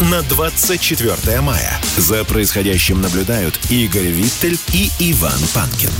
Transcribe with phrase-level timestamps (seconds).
[0.00, 1.80] на 24 мая.
[1.96, 5.90] За происходящим наблюдают Игорь Виттель и Иван Панкин.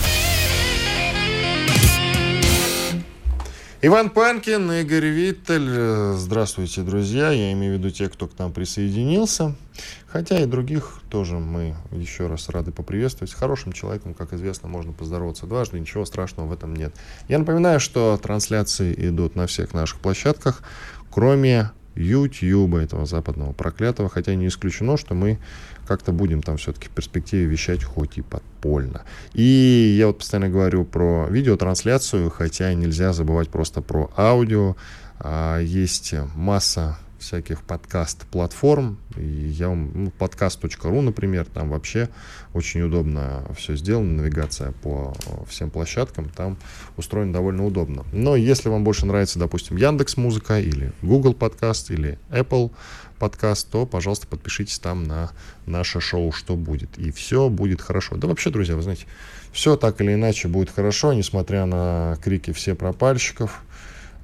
[3.84, 6.14] Иван Панкин, Игорь Виттель.
[6.14, 7.30] Здравствуйте, друзья.
[7.30, 9.56] Я имею в виду тех, кто к нам присоединился.
[10.06, 13.34] Хотя и других тоже мы еще раз рады поприветствовать.
[13.34, 15.80] Хорошим человеком, как известно, можно поздороваться дважды.
[15.80, 16.94] Ничего страшного в этом нет.
[17.28, 20.62] Я напоминаю, что трансляции идут на всех наших площадках,
[21.10, 25.38] кроме YouTube, этого западного проклятого, хотя не исключено, что мы
[25.86, 29.02] как-то будем там все-таки в перспективе вещать хоть и подпольно.
[29.34, 34.76] И я вот постоянно говорю про видеотрансляцию, хотя нельзя забывать просто про аудио.
[35.18, 38.98] А, есть масса всяких подкаст-платформ.
[39.16, 42.08] И я вам, ну, подкаст.ру, например, там вообще
[42.52, 45.14] очень удобно все сделано, навигация по
[45.48, 46.58] всем площадкам, там
[46.96, 48.04] устроено довольно удобно.
[48.12, 52.70] Но если вам больше нравится, допустим, Яндекс Музыка или Google Подкаст или Apple
[53.18, 55.30] подкаст, то, пожалуйста, подпишитесь там на
[55.64, 58.16] наше шоу «Что будет?» И все будет хорошо.
[58.16, 59.06] Да вообще, друзья, вы знаете,
[59.52, 63.62] все так или иначе будет хорошо, несмотря на крики все пропальщиков,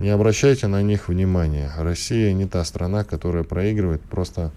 [0.00, 1.70] не обращайте на них внимания.
[1.76, 4.00] Россия не та страна, которая проигрывает.
[4.02, 4.52] Просто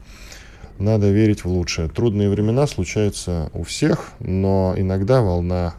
[0.78, 1.89] надо верить в лучшее.
[1.89, 5.75] Трудные времена случаются у всех, но иногда волна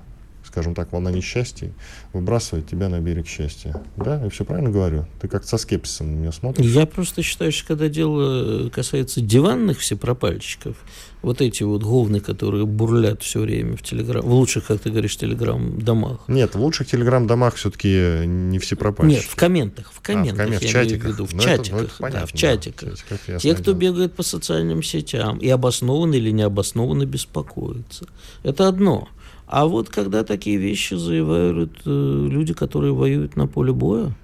[0.52, 1.72] скажем так, волна несчастья
[2.12, 3.82] выбрасывает тебя на берег счастья.
[3.96, 5.06] Да, я все правильно говорю?
[5.18, 6.66] Ты как со скепсисом на меня смотришь?
[6.66, 10.76] Я просто считаю, что когда дело касается диванных всепропальщиков,
[11.22, 15.16] вот эти вот говны, которые бурлят все время в телеграм, в лучших, как ты говоришь,
[15.16, 16.20] телеграм-домах.
[16.28, 19.20] Нет, в лучших телеграм-домах все-таки не все пропальщики.
[19.20, 21.00] Нет, в комментах, в комментах, а, в, коммент, я в чатиках.
[21.00, 22.90] имею в виду, в ну, чатиках, это, ну, это понятно, да, в чатиках.
[22.90, 23.74] Да, в чатиках Те, кто дело.
[23.74, 28.06] бегает по социальным сетям и обоснованно или необоснованно беспокоится.
[28.42, 29.08] Это одно.
[29.46, 34.14] А вот когда такие вещи заявляют э, люди, которые воюют на поле боя,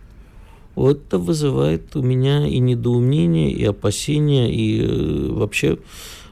[0.75, 5.79] вот это вызывает у меня и недоумение, и опасения, и э, вообще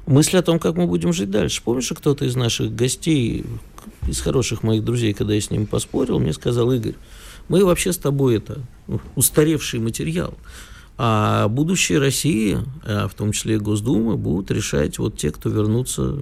[0.06, 1.62] мысли о том, как мы будем жить дальше.
[1.64, 3.44] Помнишь, кто-то из наших гостей,
[4.06, 6.94] из хороших моих друзей, когда я с ним поспорил, мне сказал, Игорь,
[7.48, 10.34] мы вообще с тобой это ну, устаревший материал.
[10.98, 16.18] А будущее России, а в том числе Госдумы, будут решать вот те, кто вернутся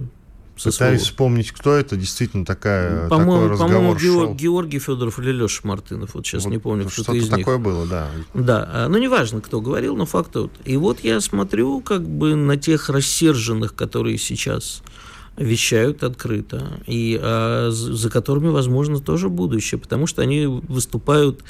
[0.63, 6.13] Пытаюсь вспомнить, кто это, действительно такая, по такой разговор по-моему, Георгий Федоров или Леша Мартынов,
[6.13, 7.39] вот сейчас вот не помню, кто-то из них.
[7.39, 8.07] такое было, да.
[8.33, 10.51] Да, а, ну неважно, кто говорил, но факт тот.
[10.63, 14.81] И вот я смотрю как бы на тех рассерженных, которые сейчас
[15.37, 21.43] вещают открыто, и а, за которыми, возможно, тоже будущее, потому что они выступают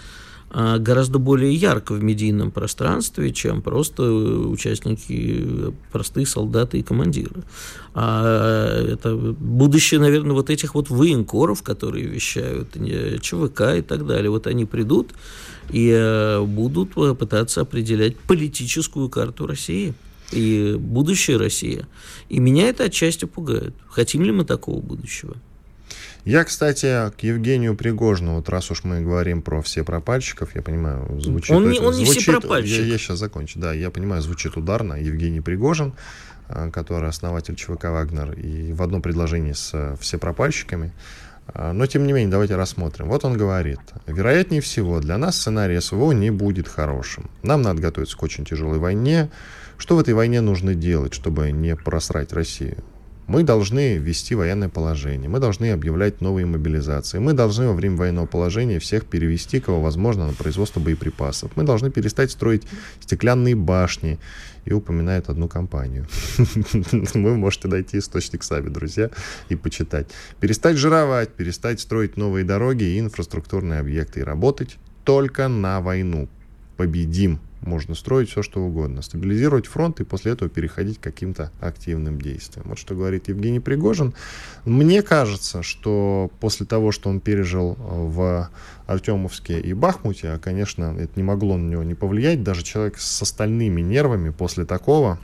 [0.52, 7.44] гораздо более ярко в медийном пространстве, чем просто участники, простые солдаты и командиры.
[7.94, 12.74] А это будущее, наверное, вот этих вот военкоров, которые вещают,
[13.22, 14.30] ЧВК и так далее.
[14.30, 15.12] Вот они придут
[15.72, 19.94] и э, будут пытаться определять политическую карту России
[20.32, 21.86] и будущее России.
[22.30, 23.74] И меня это отчасти пугает.
[23.88, 25.36] Хотим ли мы такого будущего?
[26.26, 31.22] Я, кстати, к Евгению Пригожину, вот раз уж мы говорим про все пропальщиков, я понимаю,
[31.22, 31.56] звучит...
[31.56, 32.80] Он не, он не звучит, все пропальщик.
[32.80, 34.96] Я, я сейчас закончу, да, я понимаю, звучит ударно.
[34.96, 35.94] Евгений Пригожин,
[36.50, 40.94] э, который основатель ЧВК «Вагнер», и в одном предложении с э, всепропальщиками.
[41.54, 43.08] Э, но, тем не менее, давайте рассмотрим.
[43.10, 43.82] Вот он говорит.
[44.08, 47.30] Вероятнее всего, для нас сценарий СВО не будет хорошим.
[47.44, 49.30] Нам надо готовиться к очень тяжелой войне.
[49.78, 52.84] Что в этой войне нужно делать, чтобы не просрать Россию?
[53.28, 58.28] Мы должны ввести военное положение, мы должны объявлять новые мобилизации, мы должны во время военного
[58.28, 61.52] положения всех перевести, кого возможно, на производство боеприпасов.
[61.56, 62.64] Мы должны перестать строить
[63.00, 64.20] стеклянные башни.
[64.66, 66.08] И упоминает одну компанию.
[67.14, 69.12] Вы можете найти источник сами, друзья,
[69.48, 70.08] и почитать.
[70.40, 76.28] Перестать жировать, перестать строить новые дороги и инфраструктурные объекты, и работать только на войну.
[76.78, 79.02] Победим можно строить все, что угодно.
[79.02, 82.68] Стабилизировать фронт и после этого переходить к каким-то активным действиям.
[82.70, 84.14] Вот что говорит Евгений Пригожин.
[84.66, 88.50] Мне кажется, что после того, что он пережил в
[88.88, 93.22] Артемовске и Бахмуте, а, конечно, это не могло на него не повлиять, даже человек с
[93.22, 95.20] остальными нервами после такого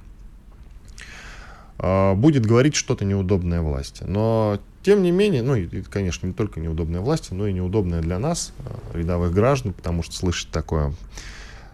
[1.78, 4.04] а, будет говорить что-то неудобное власти.
[4.08, 8.20] Но тем не менее, ну, и, конечно, не только неудобная власти, но и неудобная для
[8.20, 10.94] нас, а, рядовых граждан, потому что слышать такое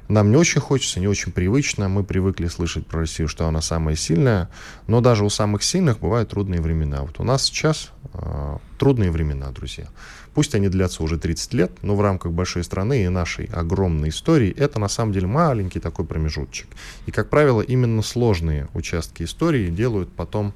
[0.08, 1.90] Нам не очень хочется, не очень привычно.
[1.90, 4.50] Мы привыкли слышать про Россию, что она самая сильная.
[4.88, 7.02] Но даже у самых сильных бывают трудные времена.
[7.02, 9.88] Вот у нас сейчас э, трудные времена, друзья.
[10.34, 14.54] Пусть они длятся уже 30 лет, но в рамках большой страны и нашей огромной истории
[14.56, 16.68] это на самом деле маленький такой промежуточек.
[17.06, 20.54] И, как правило, именно сложные участки истории делают потом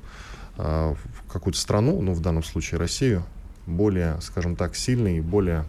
[0.57, 0.95] э,
[1.31, 3.23] какую-то страну, ну в данном случае Россию,
[3.65, 5.65] более, скажем так, сильной и более,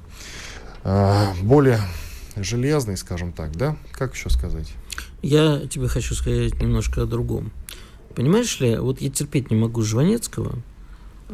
[0.85, 1.81] э, более
[2.37, 3.77] железный, скажем так, да?
[3.93, 4.73] Как еще сказать?
[5.23, 7.53] Я тебе хочу сказать немножко о другом.
[8.15, 10.59] Понимаешь ли, вот я терпеть не могу Жванецкого,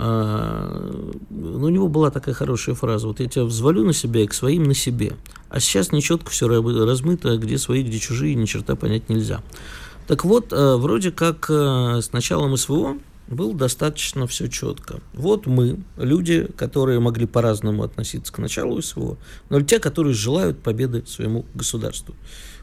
[0.00, 0.80] а,
[1.28, 4.32] ну, у него была такая хорошая фраза, вот я тебя взвалю на себя и к
[4.32, 5.16] своим на себе.
[5.48, 9.42] А сейчас нечетко все размыто, где свои, где чужие, ни черта понять нельзя.
[10.06, 12.96] Так вот, а, вроде как а, с началом СВО
[13.28, 15.00] было достаточно все четко.
[15.12, 19.18] Вот мы, люди, которые могли по-разному относиться к началу СВО,
[19.50, 22.14] но те, которые желают победы своему государству.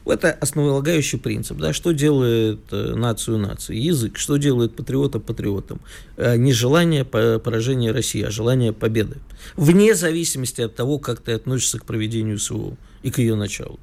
[0.04, 1.58] Это основополагающий принцип.
[1.58, 1.72] Да?
[1.72, 3.82] Что делает э, нацию нацией?
[3.82, 4.18] Язык.
[4.18, 5.80] Что делает патриота патриотом?
[6.16, 9.16] Э, не желание поражения России, а желание победы.
[9.56, 13.80] Вне зависимости от того, как ты относишься к проведению СВО и к ее началу.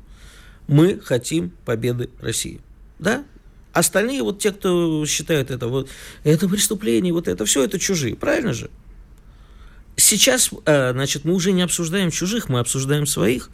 [0.68, 2.62] Мы хотим победы России.
[3.00, 3.25] Да?
[3.73, 5.89] Остальные, вот те, кто считают это, вот,
[6.23, 8.69] это преступление, вот это все, это чужие, правильно же?
[9.95, 13.49] Сейчас, э, значит, мы уже не обсуждаем чужих, мы обсуждаем своих.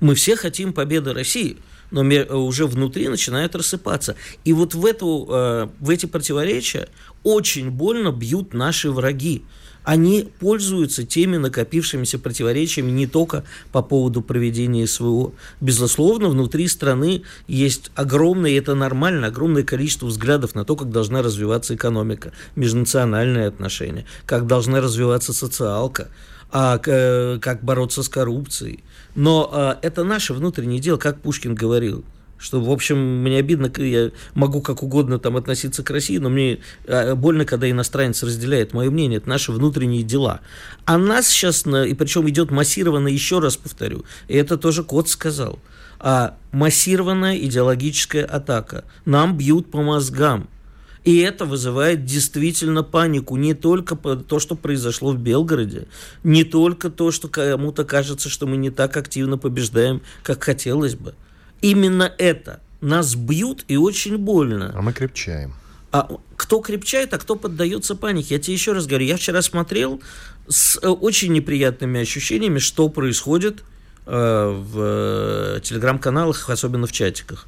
[0.00, 1.56] Мы все хотим победы России,
[1.90, 2.02] но
[2.38, 4.14] уже внутри начинают рассыпаться.
[4.44, 6.88] И вот в, эту, э, в эти противоречия
[7.22, 9.42] очень больно бьют наши враги
[9.84, 15.32] они пользуются теми накопившимися противоречиями не только по поводу проведения СВО.
[15.60, 21.22] Безусловно, внутри страны есть огромное, и это нормально, огромное количество взглядов на то, как должна
[21.22, 26.08] развиваться экономика, межнациональные отношения, как должна развиваться социалка,
[26.52, 28.84] а, э, как бороться с коррупцией.
[29.14, 32.04] Но а, это наше внутреннее дело, как Пушкин говорил–
[32.40, 36.60] что, в общем, мне обидно, я могу как угодно там относиться к России, но мне
[36.86, 40.40] а, больно, когда иностранец разделяет мое мнение, это наши внутренние дела.
[40.86, 45.58] А нас сейчас, и причем идет массированно, еще раз повторю, и это тоже Кот сказал,
[45.98, 48.84] а массированная идеологическая атака.
[49.04, 50.48] Нам бьют по мозгам.
[51.04, 53.36] И это вызывает действительно панику.
[53.36, 55.88] Не только то, что произошло в Белгороде,
[56.24, 61.14] не только то, что кому-то кажется, что мы не так активно побеждаем, как хотелось бы.
[61.62, 62.60] Именно это.
[62.80, 64.72] Нас бьют и очень больно.
[64.74, 65.54] А мы крепчаем.
[65.92, 68.36] А кто крепчает, а кто поддается панике?
[68.36, 70.00] Я тебе еще раз говорю, я вчера смотрел
[70.48, 73.64] с э, очень неприятными ощущениями, что происходит
[74.06, 77.46] э, в э, телеграм-каналах, особенно в чатиках.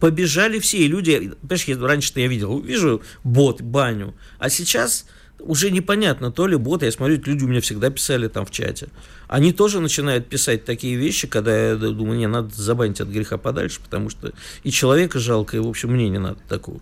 [0.00, 5.06] Побежали все, и люди, понимаешь, раньше-то я видел, вижу бот, баню, а сейчас
[5.38, 8.88] уже непонятно, то ли бот, я смотрю, люди у меня всегда писали там в чате.
[9.28, 13.80] Они тоже начинают писать такие вещи, когда я думаю, не, надо забанить от греха подальше,
[13.82, 14.32] потому что
[14.62, 16.80] и человека жалко, и, в общем, мне не надо такого.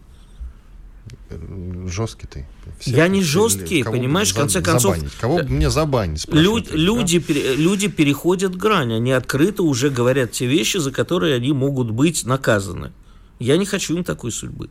[1.86, 2.46] Жесткий ты.
[2.78, 4.96] Всех я не жесткий, понимаешь, в конце концов.
[4.96, 5.14] Забанить?
[5.14, 6.26] Кого бы мне забанить?
[6.28, 7.54] Люд, люди, да?
[7.54, 12.92] люди переходят грань, они открыто уже говорят те вещи, за которые они могут быть наказаны.
[13.38, 14.70] Я не хочу им такой судьбы.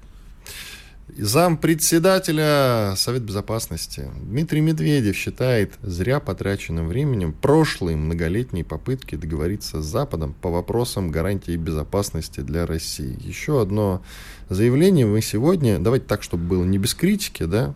[1.18, 9.86] Зам председателя Совета Безопасности Дмитрий Медведев считает зря потраченным временем прошлые многолетние попытки договориться с
[9.86, 13.18] Западом по вопросам гарантии безопасности для России.
[13.22, 14.02] Еще одно
[14.48, 17.75] заявление мы сегодня, давайте так, чтобы было не без критики, да,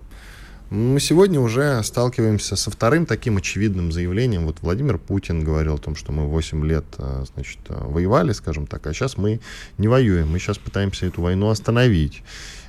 [0.70, 4.46] мы сегодня уже сталкиваемся со вторым таким очевидным заявлением.
[4.46, 8.88] Вот Владимир Путин говорил о том, что мы 8 лет а, значит, воевали, скажем так,
[8.88, 9.42] а сейчас мы
[9.77, 12.24] не воюем, мы сейчас пытаемся эту войну остановить.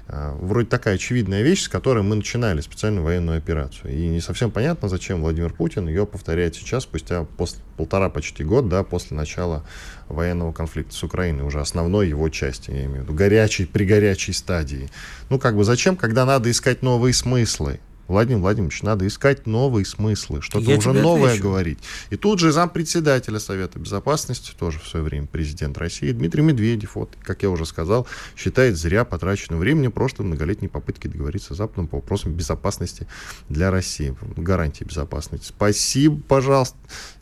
[0.08, 3.92] А, вроде такая очевидная вещь, с которой мы начинали специальную военную операцию.
[3.92, 8.68] И не совсем понятно, зачем Владимир Путин ее повторяет сейчас, спустя после, полтора почти год,
[8.68, 9.64] да, после начала
[10.08, 14.32] военного конфликта с Украиной, уже основной его части, я имею в виду, горячей, при горячей
[14.32, 14.90] стадии.
[15.28, 17.80] Ну, как бы зачем, когда надо искать новые смыслы?
[18.08, 21.42] Владимир Владимирович, надо искать новые смыслы, что-то уже новое отвечу.
[21.42, 21.78] говорить.
[22.10, 27.10] И тут же зампредседателя Совета Безопасности, тоже в свое время президент России, Дмитрий Медведев, вот,
[27.22, 31.96] как я уже сказал, считает зря потраченным временем прошлой многолетней попытки договориться с Западом по
[31.96, 33.06] вопросам безопасности
[33.48, 35.48] для России, гарантии безопасности.
[35.48, 36.76] Спасибо, пожалуйста.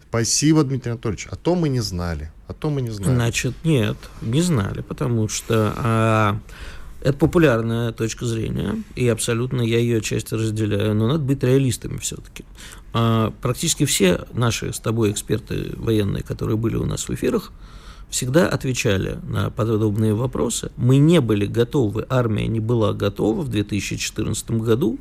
[0.09, 1.27] Спасибо, Дмитрий Анатольевич.
[1.31, 2.31] А то мы не знали.
[2.47, 3.15] А то мы не знали.
[3.15, 6.39] Значит, нет, не знали, потому что а,
[7.05, 12.45] это популярная точка зрения, и абсолютно я ее часть разделяю, но надо быть реалистами все-таки.
[12.95, 17.53] А, практически все наши с тобой эксперты военные, которые были у нас в эфирах,
[18.09, 20.73] всегда отвечали на подобные вопросы.
[20.79, 24.99] Мы не были готовы, армия не была готова в 2014 году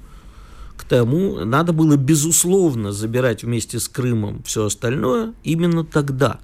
[0.75, 6.41] к тому, надо было безусловно забирать вместе с Крымом все остальное именно тогда.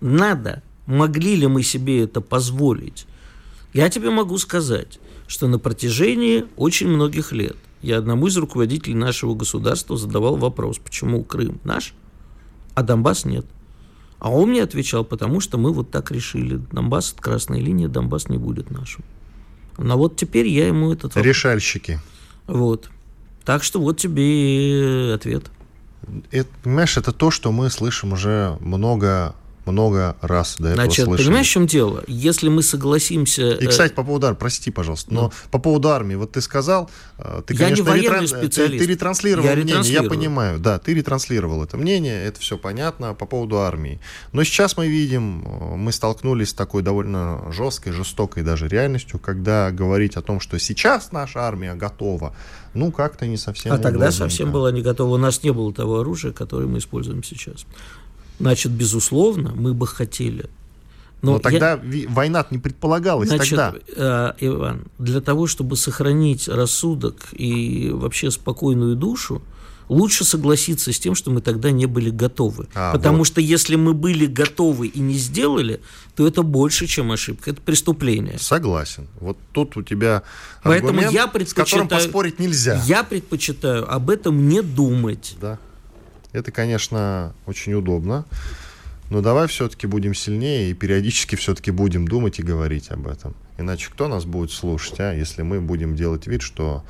[0.00, 3.06] Надо могли ли мы себе это позволить?
[3.74, 9.34] Я тебе могу сказать, что на протяжении очень многих лет я одному из руководителей нашего
[9.34, 11.92] государства задавал вопрос, почему Крым наш,
[12.74, 13.44] а Донбасс нет.
[14.20, 16.60] А он мне отвечал, потому что мы вот так решили.
[16.70, 19.04] Донбасс– это красная линия, Донбасс не будет нашим.
[19.76, 21.26] Но вот теперь я ему этот вопрос...
[21.26, 22.00] Решальщики.
[22.46, 22.90] Вот.
[23.44, 25.50] Так что вот тебе ответ.
[26.30, 29.34] Это, понимаешь, это то, что мы слышим уже много
[29.66, 31.26] много раз до этого Значит, слышали.
[31.26, 32.04] понимаешь, в чем дело?
[32.06, 33.52] Если мы согласимся...
[33.52, 35.32] И, кстати, по поводу армии, прости, пожалуйста, но ну.
[35.50, 38.26] по поводу армии, вот ты сказал, э, ты, я конечно, не ретран...
[38.26, 38.78] специалист.
[38.78, 43.14] Ты, ты ретранслировал я мнение, я понимаю, да, ты ретранслировал это мнение, это все понятно
[43.14, 44.00] по поводу армии.
[44.32, 49.70] Но сейчас мы видим, э, мы столкнулись с такой довольно жесткой, жестокой даже реальностью, когда
[49.70, 52.34] говорить о том, что сейчас наша армия готова,
[52.74, 55.14] ну, как-то не совсем А тогда совсем была не готова.
[55.14, 57.66] У нас не было того оружия, которое мы используем сейчас.
[58.38, 60.48] Значит, безусловно, мы бы хотели.
[61.22, 62.08] Но, Но тогда я...
[62.10, 63.74] война не предполагалась Значит, тогда.
[63.96, 69.40] Э, Иван, для того, чтобы сохранить рассудок и вообще спокойную душу,
[69.88, 72.68] лучше согласиться с тем, что мы тогда не были готовы.
[72.74, 73.26] А, Потому вот.
[73.26, 75.80] что если мы были готовы и не сделали,
[76.14, 77.50] то это больше, чем ошибка.
[77.50, 78.38] Это преступление.
[78.38, 79.08] Согласен.
[79.20, 80.22] Вот тут у тебя
[80.62, 82.82] Поэтому аргумент, я предпочитаю, с которым поспорить нельзя.
[82.86, 85.36] Я предпочитаю об этом не думать.
[85.40, 85.58] Да.
[86.34, 88.26] Это, конечно, очень удобно.
[89.08, 93.34] Но давай все-таки будем сильнее и периодически все-таки будем думать и говорить об этом.
[93.56, 96.82] Иначе кто нас будет слушать, а, если мы будем делать вид, что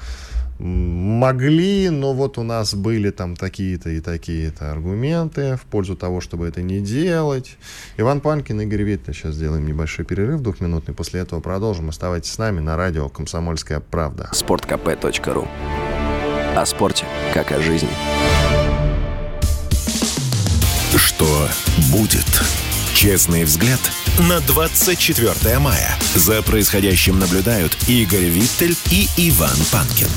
[0.58, 6.46] могли, но вот у нас были там такие-то и такие-то аргументы в пользу того, чтобы
[6.46, 7.58] это не делать.
[7.98, 9.14] Иван Панкин, Игорь Виттель.
[9.14, 10.94] Сейчас сделаем небольшой перерыв двухминутный.
[10.94, 11.88] После этого продолжим.
[11.88, 14.30] Оставайтесь с нами на радио «Комсомольская правда».
[14.32, 15.48] Спорткп.ру
[16.56, 17.90] О спорте, как о жизни.
[21.16, 21.49] Что
[21.92, 22.26] будет?
[22.92, 23.78] Честный взгляд
[24.28, 25.97] на 24 мая.
[26.16, 30.09] За происходящим наблюдают Игорь Виттель и Иван Панкин.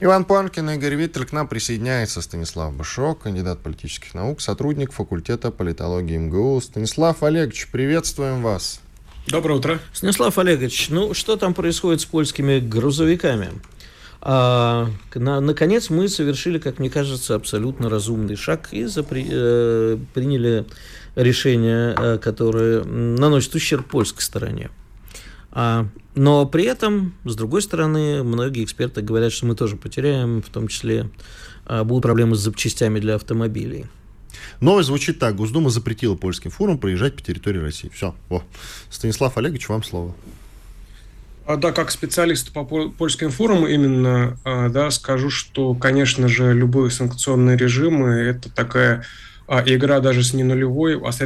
[0.00, 1.24] Иван Панкин и Игорь Виттель.
[1.24, 6.60] К нам присоединяется Станислав Башок, кандидат политических наук, сотрудник факультета политологии МГУ.
[6.60, 8.80] Станислав Олегович, приветствуем вас.
[9.28, 9.78] Доброе утро.
[9.94, 13.50] Станислав Олегович, ну что там происходит с польскими грузовиками?
[14.24, 20.64] А, на, наконец мы совершили, как мне кажется, абсолютно разумный шаг и запри, э, приняли
[21.16, 24.70] решение, э, которое наносит ущерб польской стороне.
[25.50, 30.50] А, но при этом, с другой стороны, многие эксперты говорят, что мы тоже потеряем, в
[30.50, 31.10] том числе
[31.66, 33.86] а, будут проблемы с запчастями для автомобилей.
[34.60, 35.34] Новость звучит так.
[35.34, 37.90] Госдума запретила польским фурам проезжать по территории России.
[37.92, 38.14] Все.
[38.30, 38.42] О.
[38.88, 40.14] Станислав Олегович, вам слово.
[41.44, 46.90] А, да, как специалист по польским форумам именно, а, да, скажу, что, конечно же, любые
[46.90, 49.04] санкционные режимы– это такая
[49.48, 51.20] а, игра даже с не нулевой, а с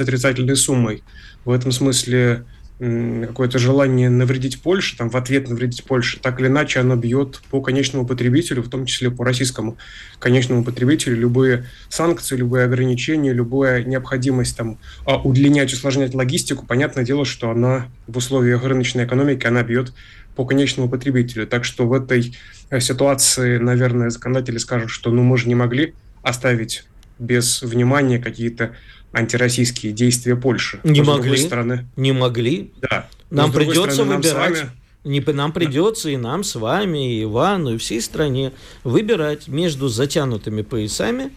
[0.00, 1.02] отрицательной суммой.
[1.44, 2.44] В этом смысле
[2.78, 7.60] какое-то желание навредить Польше, там, в ответ навредить Польше, так или иначе оно бьет по
[7.60, 9.76] конечному потребителю, в том числе по российскому
[10.20, 11.16] конечному потребителю.
[11.16, 17.88] Любые санкции, любые ограничения, любая необходимость там, а, удлинять, усложнять логистику, понятное дело, что она
[18.06, 19.92] в условиях рыночной экономики, она бьет
[20.36, 21.48] по конечному потребителю.
[21.48, 22.36] Так что в этой
[22.70, 26.84] э, ситуации, наверное, законодатели скажут, что ну мы же не могли оставить
[27.18, 28.76] без внимания какие-то
[29.12, 30.80] антироссийские действия Польши.
[30.84, 31.36] Не Но, могли.
[31.36, 32.72] стороны, не могли.
[32.80, 33.08] Да.
[33.30, 34.60] Нам придется стороны, выбирать.
[34.60, 34.70] Нам
[35.04, 38.52] не, нам придется и нам с вами, и Ивану, и всей стране
[38.84, 41.32] выбирать между затянутыми поясами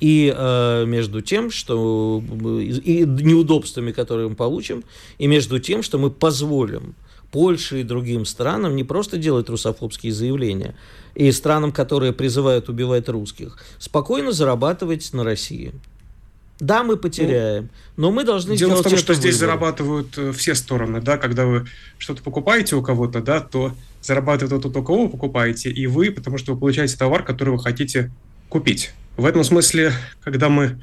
[0.00, 4.84] и э, между тем, что и неудобствами, которые мы получим,
[5.18, 6.94] и между тем, что мы позволим
[7.30, 10.76] Польше и другим странам не просто делать русофобские заявления,
[11.14, 15.72] и странам, которые призывают убивать русских, спокойно зарабатывать на России.
[16.60, 19.16] Да, мы потеряем, ну, но мы должны Дело в том, что выбор.
[19.16, 21.66] здесь зарабатывают э, все стороны, да, когда вы
[21.98, 26.38] что-то покупаете у кого-то, да, то зарабатывает тот, у кого вы покупаете, и вы, потому
[26.38, 28.12] что вы получаете товар, который вы хотите
[28.48, 28.92] купить.
[29.16, 29.92] В этом смысле,
[30.22, 30.80] когда мы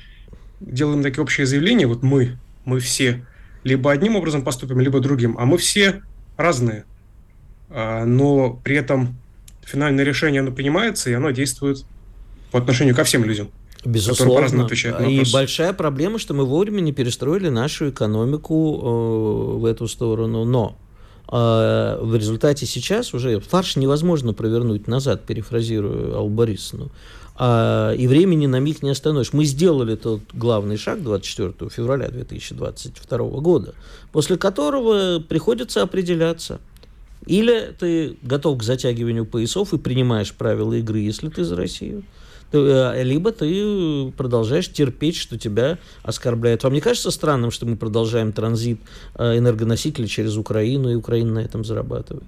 [0.60, 3.26] делаем такие общие заявления, вот мы, мы все
[3.64, 6.02] либо одним образом поступим, либо другим, а мы все
[6.36, 6.84] разные,
[7.70, 9.16] а, но при этом
[9.64, 11.86] финальное решение, оно принимается, и оно действует
[12.52, 13.52] по отношению ко всем людям.
[13.84, 14.68] Безусловно.
[15.08, 20.46] И большая проблема, что мы вовремя не перестроили нашу экономику э, в эту сторону.
[20.46, 20.78] Но
[21.28, 26.92] э, в результате сейчас уже фарш невозможно провернуть назад, перефразирую Аллу Борисовну.
[27.36, 29.34] А, и времени на миг не остановишь.
[29.34, 33.74] Мы сделали тот главный шаг 24 февраля 2022 года,
[34.12, 36.60] после которого приходится определяться.
[37.26, 42.21] Или ты готов к затягиванию поясов и принимаешь правила игры, если ты за Россию, Э,
[42.54, 46.64] либо ты продолжаешь терпеть, что тебя оскорбляют.
[46.64, 48.80] Вам не кажется странным, что мы продолжаем транзит
[49.16, 52.26] э, энергоносителей через Украину, и Украина на этом зарабатывает?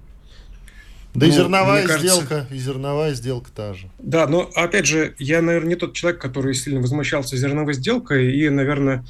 [1.14, 2.54] Да ну, и зерновая сделка, кажется...
[2.54, 3.88] и зерновая сделка та же.
[3.98, 8.48] Да, но опять же, я, наверное, не тот человек, который сильно возмущался зерновой сделкой, и,
[8.48, 9.04] наверное,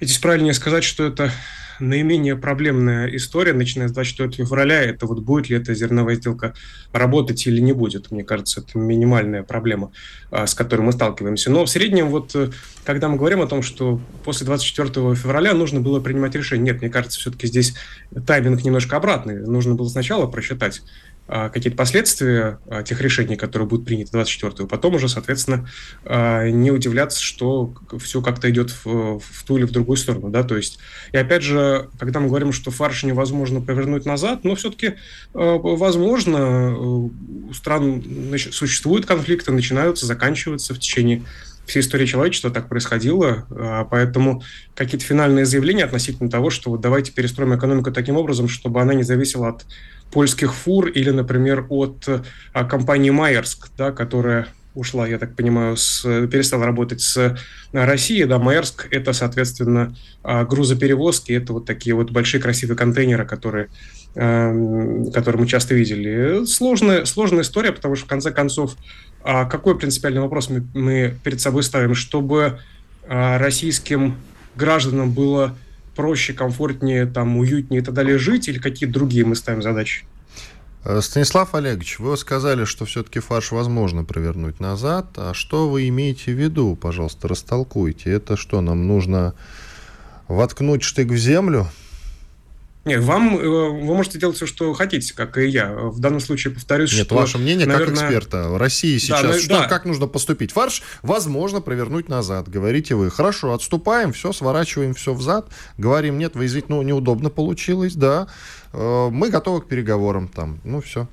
[0.00, 1.30] здесь правильнее сказать, что это
[1.80, 6.54] наименее проблемная история, начиная с 24 февраля, это вот будет ли эта зерновая сделка
[6.92, 8.10] работать или не будет.
[8.10, 9.92] Мне кажется, это минимальная проблема,
[10.30, 11.50] а, с которой мы сталкиваемся.
[11.50, 12.50] Но в среднем, вот э,
[12.84, 16.90] когда мы говорим о том, что после 24 февраля нужно было принимать решение, нет, мне
[16.90, 17.74] кажется, все-таки здесь
[18.26, 19.46] тайминг немножко обратный.
[19.46, 20.82] Нужно было сначала просчитать
[21.28, 25.68] какие-то последствия а, тех решений, которые будут приняты 24-го, потом уже, соответственно,
[26.04, 30.42] а, не удивляться, что все как-то идет в, в ту или в другую сторону, да,
[30.42, 30.78] то есть,
[31.12, 34.94] и опять же, когда мы говорим, что фарш невозможно повернуть назад, но все-таки,
[35.34, 37.12] возможно, у
[37.52, 38.02] стран
[38.50, 41.24] существуют конфликты, начинаются, заканчиваются в течение
[41.66, 43.46] всей истории человечества так происходило,
[43.90, 44.42] поэтому
[44.74, 49.02] какие-то финальные заявления относительно того, что вот давайте перестроим экономику таким образом, чтобы она не
[49.02, 49.66] зависела от
[50.10, 52.08] польских фур или, например, от
[52.52, 57.36] а, компании Майерск, да, которая ушла, я так понимаю, с, перестала работать с
[57.72, 58.24] Россией.
[58.24, 63.68] Да, Майерск– это, соответственно, а, грузоперевозки, это вот такие вот большие красивые контейнеры, которые,
[64.14, 66.44] которые мы часто видели.
[66.46, 68.76] Сложная, сложная история, потому что, в конце концов,
[69.22, 71.94] а, какой принципиальный вопрос мы, мы перед собой ставим?
[71.94, 72.60] Чтобы
[73.06, 74.16] российским
[74.54, 75.56] гражданам было
[75.98, 80.04] проще, комфортнее, там, уютнее и так далее жить, или какие другие мы ставим задачи?
[80.84, 85.06] Э, Станислав Олегович, вы сказали, что все-таки фарш возможно провернуть назад.
[85.16, 88.12] А что вы имеете в виду, пожалуйста, растолкуйте.
[88.12, 89.34] Это что, нам нужно
[90.28, 91.66] воткнуть штык в землю?
[92.84, 95.72] Нет, вам э, вы можете делать все, что хотите, как и я.
[95.74, 97.16] В данном случае повторюсь, Нет, что...
[97.16, 97.96] ваше мнение наверное...
[97.96, 98.58] как эксперта.
[98.58, 99.64] России сейчас да, что, да.
[99.68, 100.52] как нужно поступить?
[100.52, 103.10] Фарш возможно провернуть назад, говорите вы.
[103.10, 108.28] Хорошо, отступаем, все, сворачиваем все взад, говорим, нет, вы извините, ну, неудобно получилось, да.
[108.72, 111.08] Э, мы готовы к переговорам там, ну, все.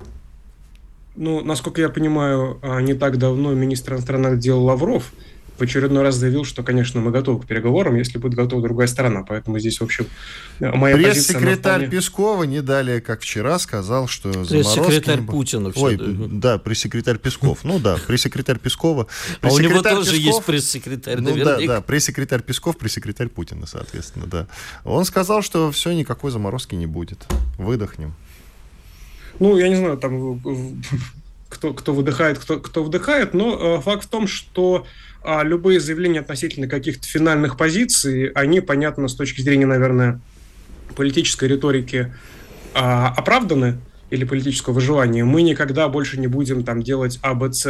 [1.16, 5.12] Ну, насколько я понимаю, а, не так давно министр иностранных дел Лавров
[5.58, 9.22] в очередной раз заявил, что, конечно, мы готовы к переговорам, если будет готова другая сторона.
[9.22, 10.06] Поэтому здесь, в общем,
[10.60, 11.88] моя Пресс-секретарь вполне...
[11.88, 15.72] Пескова не далее, как вчера, сказал, что Пресс-секретарь Путина.
[15.74, 17.64] Ой, да, пресс-секретарь Песков.
[17.64, 19.06] Ну да, пресс-секретарь Пескова.
[19.42, 24.46] А у него тоже есть пресс-секретарь, Ну да, да, пресс-секретарь Песков, пресс-секретарь Путина, соответственно, да.
[24.84, 27.26] Он сказал, что все, никакой заморозки не будет.
[27.58, 28.14] Выдохнем.
[29.38, 30.40] Ну, я не знаю, там
[31.56, 34.86] кто, кто выдыхает, кто, кто вдыхает, но э, факт в том, что
[35.28, 40.20] а любые заявления относительно каких-то финальных позиций, они, понятно, с точки зрения, наверное,
[40.94, 42.14] политической риторики
[42.74, 43.78] а, оправданы
[44.10, 45.24] или политического выживания.
[45.24, 47.66] Мы никогда больше не будем там делать АБЦ.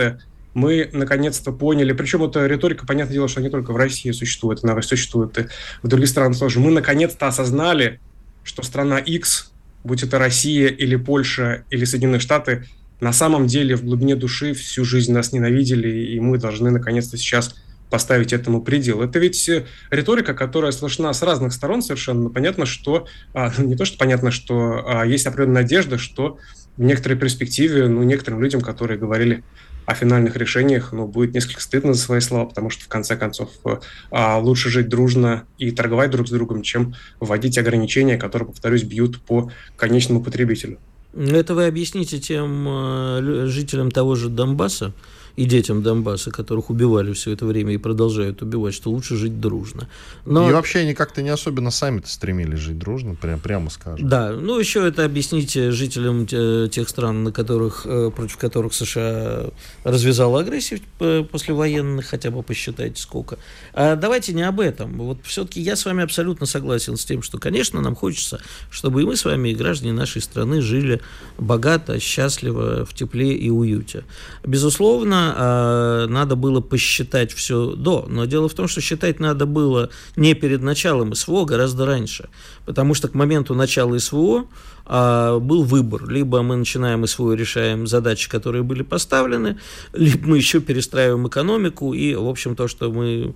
[0.52, 4.80] Мы наконец-то поняли, причем эта риторика, понятное дело, что не только в России существует, она
[4.82, 5.46] существует и
[5.82, 6.60] в других странах тоже.
[6.60, 8.00] Мы наконец-то осознали,
[8.44, 9.50] что страна X,
[9.82, 12.66] будь это Россия или Польша или Соединенные Штаты,
[13.00, 17.54] на самом деле в глубине души всю жизнь нас ненавидели, и мы должны наконец-то сейчас
[17.90, 19.02] поставить этому предел.
[19.02, 22.24] Это ведь э, риторика, которая слышна с разных сторон совершенно.
[22.24, 26.38] Но понятно, что а, не то, что понятно, что а, есть определенная надежда, что
[26.76, 29.44] в некоторой перспективе, ну, некоторым людям, которые говорили
[29.86, 33.50] о финальных решениях, ну, будет несколько стыдно за свои слова, потому что, в конце концов,
[33.64, 33.76] э,
[34.10, 39.22] а, лучше жить дружно и торговать друг с другом, чем вводить ограничения, которые, повторюсь, бьют
[39.22, 40.78] по конечному потребителю.
[41.16, 44.92] Это вы объясните тем э, жителям того же Донбасса,
[45.36, 49.88] и детям Донбасса, которых убивали все это время и продолжают убивать, что лучше жить дружно.
[50.24, 50.48] Но...
[50.48, 54.08] И вообще они как-то не особенно сами-то стремились жить дружно, прям, прямо скажем.
[54.08, 59.50] Да, ну еще это объясните жителям тех стран, на которых, э, против которых США
[59.84, 63.38] развязала агрессию послевоенных, хотя бы посчитайте сколько.
[63.74, 64.96] А давайте не об этом.
[64.98, 69.04] Вот все-таки я с вами абсолютно согласен с тем, что, конечно, нам хочется, чтобы и
[69.04, 71.00] мы с вами, и граждане нашей страны, жили
[71.38, 74.04] богато, счастливо, в тепле и уюте.
[74.44, 78.06] Безусловно, э, надо было посчитать все до.
[78.08, 82.28] Но дело в том, что считать надо было не перед началом СВО, а гораздо раньше.
[82.64, 84.46] Потому что к моменту начала СВО
[84.86, 86.08] э, был выбор.
[86.08, 89.58] Либо мы начинаем СВО и решаем задачи, которые были поставлены,
[89.92, 93.34] либо мы еще перестраиваем экономику, и, в общем, то, что мы,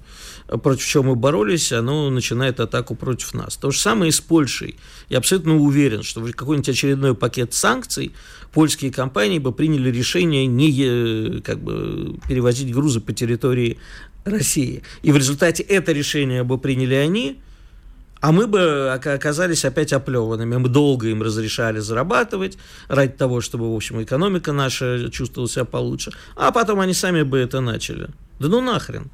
[0.62, 3.56] против чего мы боролись, оно начинает атаку против нас.
[3.56, 4.76] То же самое и с Польшей.
[5.08, 8.12] Я абсолютно уверен, что какой-нибудь очередной пакет санкций
[8.52, 13.78] польские компании бы приняли решение не э, как бы, перевозить грузы по территории
[14.24, 14.82] России.
[15.02, 17.40] И в результате это решение бы приняли они,
[18.20, 20.56] А мы бы оказались опять оплеванными.
[20.58, 22.58] Мы долго им разрешали зарабатывать
[22.88, 26.12] ради того, чтобы, в общем, экономика наша чувствовала себя получше.
[26.36, 28.08] А потом они сами бы это начали.
[28.38, 29.10] Да ну нахрен.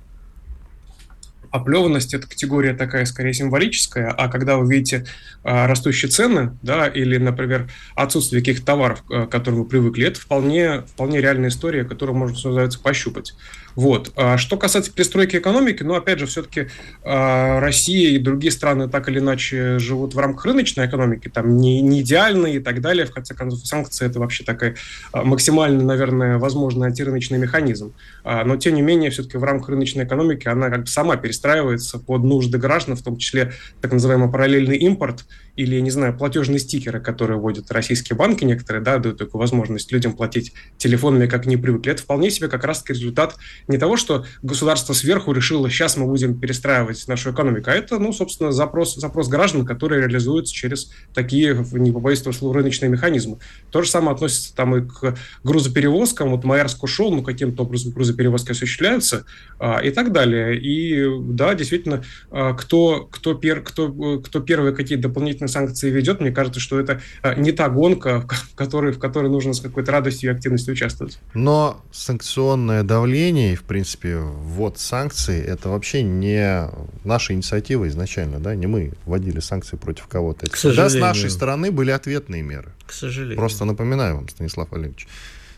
[1.57, 5.07] Оплеванность– это категория такая, скорее, символическая, а когда вы видите
[5.43, 10.21] а, растущие цены, да, или, например, отсутствие каких-то товаров, а, к которым вы привыкли, это
[10.21, 13.35] вполне, вполне реальная история, которую можно, что называется, пощупать.
[13.77, 14.11] Вот.
[14.17, 16.69] А что касается перестройки экономики, ну, опять же, все-таки
[17.05, 21.83] а, Россия и другие страны так или иначе живут в рамках рыночной экономики, там не,
[21.83, 23.05] не идеальные и так далее.
[23.05, 24.77] В конце концов, санкции– это вообще такая
[25.13, 27.93] а, максимально, наверное, возможный антирыночный механизм.
[28.25, 32.25] Но, тем не менее, все-таки в рамках рыночной экономики она как бы сама перестраивается под
[32.25, 37.39] нужды граждан, в том числе так называемый параллельный импорт– или, не знаю, платежные стикеры, которые
[37.39, 41.93] вводят российские банки некоторые, да, дают такую возможность людям платить телефонами, как не привыкли.
[41.93, 43.37] Это вполне себе как раз-таки результат
[43.69, 48.13] не того, что государство сверху решило, сейчас мы будем перестраивать нашу экономику, а это, ну,
[48.13, 53.39] собственно, запрос, запрос граждан, который реализуется через такие, не побоюсь этого слова, рыночные механизмы.
[53.71, 56.31] То же самое относится там и к грузоперевозкам.
[56.31, 59.25] Вот Майерск ушел, ну, каким-то образом грузоперевозки осуществляются
[59.59, 60.59] а, и так далее.
[60.59, 66.31] И, да, действительно, а, кто, кто, пер, кто, кто первые какие дополнительные санкции ведет, мне
[66.31, 70.31] кажется, что это а, не та гонка, в которой, в которой нужно с какой-то радостью
[70.31, 71.19] и активностью участвовать.
[71.35, 76.71] Но санкционное давление в принципе, ввод санкций, это вообще не
[77.05, 80.49] наша инициатива изначально, да, не мы вводили санкции против кого-то.
[80.49, 80.85] К сожалению.
[80.85, 82.73] Да, с нашей стороны были ответные меры.
[82.87, 83.37] К сожалению.
[83.37, 85.09] Просто напоминаю вам, Станислав Олегович.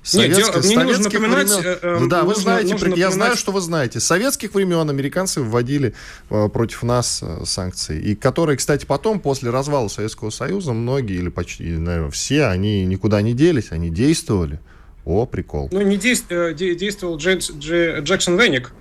[0.03, 1.49] Советских, Нет, мне не нужно напоминать.
[1.49, 3.15] Времен, э, э, да, нужно, вы знаете, нужно я напоминать...
[3.15, 4.01] знаю, что вы знаете.
[4.01, 5.95] С советских времен американцы вводили
[6.31, 11.29] э, против нас э, санкции, и которые, кстати, потом, после развала Советского Союза, многие или
[11.29, 14.61] почти, наверное, все, они никуда не делись, они действовали.
[15.09, 15.69] О, прикол.
[15.73, 18.73] Ну, не действ, действовал Джеймс, Дж, Джексон Венник,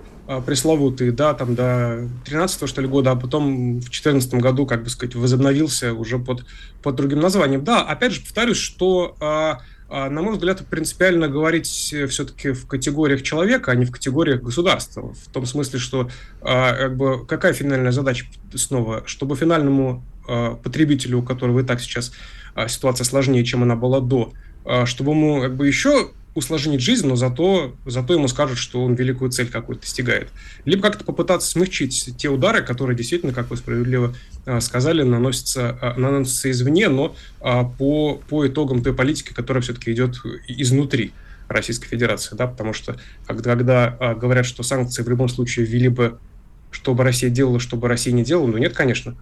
[0.44, 4.90] пресловутый, да, там до 13 что ли, года, а потом в 14 году, как бы
[4.90, 6.44] сказать, возобновился уже под,
[6.82, 7.64] под другим названием.
[7.64, 9.60] Да, опять же, повторюсь, что а,
[9.90, 14.42] а, на мой взгляд, принципиально говорить э, все-таки в категориях человека, а не в категориях
[14.42, 15.14] государства.
[15.14, 16.10] В том смысле, что
[16.42, 19.02] а, как бы, какая финальная задача снова?
[19.06, 22.12] Чтобы финальному а, потребителю, у которого и так сейчас
[22.66, 24.32] ситуация сложнее, чем она была до,
[24.84, 29.30] чтобы ему как бы еще усложнить жизнь, но зато, зато ему скажут, что он великую
[29.30, 30.28] цель какую-то достигает.
[30.64, 34.14] Либо как-то попытаться смягчить те удары, которые действительно, как вы справедливо
[34.46, 39.92] а, сказали, наносятся, а, наносятся извне, но а, по, по итогам той политики, которая все-таки
[39.92, 41.12] идет изнутри.
[41.48, 46.18] Российской Федерации, да, потому что когда, когда говорят, что санкции в любом случае ввели бы,
[46.70, 49.16] чтобы Россия делала, чтобы Россия не делала, ну нет, конечно.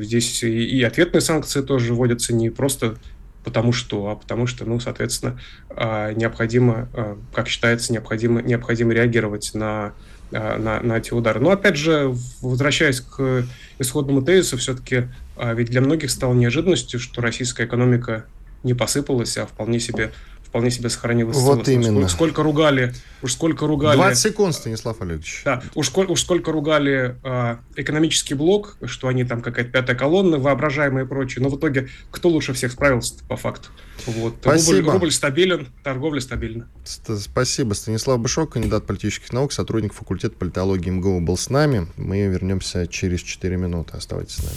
[0.00, 2.98] Здесь и, и ответные санкции тоже вводятся не просто
[3.44, 5.38] потому что, а потому что, ну, соответственно,
[5.70, 9.94] а, необходимо, а, как считается, необходимо, необходимо реагировать на,
[10.32, 11.40] а, на, на эти удары.
[11.40, 13.44] Но, опять же, возвращаясь к
[13.78, 15.08] исходному тезису, все-таки
[15.40, 18.26] ведь для многих стало неожиданностью, что российская экономика
[18.64, 20.10] не посыпалась, а вполне себе
[20.48, 21.36] вполне себе сохранилось.
[21.36, 21.70] Вот целостно.
[21.70, 22.08] именно.
[22.08, 23.96] Сколько, сколько ругали, уж сколько ругали...
[23.96, 25.42] 20 секунд, Станислав Олегович.
[25.44, 30.38] Да, уж, сколько, уж сколько ругали э, экономический блок, что они там какая-то пятая колонна,
[30.38, 31.42] воображаемые и прочее.
[31.42, 33.68] Но в итоге кто лучше всех справился по факту?
[34.06, 34.36] Вот.
[34.40, 34.78] Спасибо.
[34.78, 36.68] Рубль, рубль стабилен, торговля стабильна.
[36.84, 37.74] Спасибо.
[37.74, 41.88] Станислав Бышок, кандидат политических наук, сотрудник факультета политологии МГУ был с нами.
[41.96, 43.96] Мы вернемся через 4 минуты.
[43.96, 44.56] Оставайтесь с нами.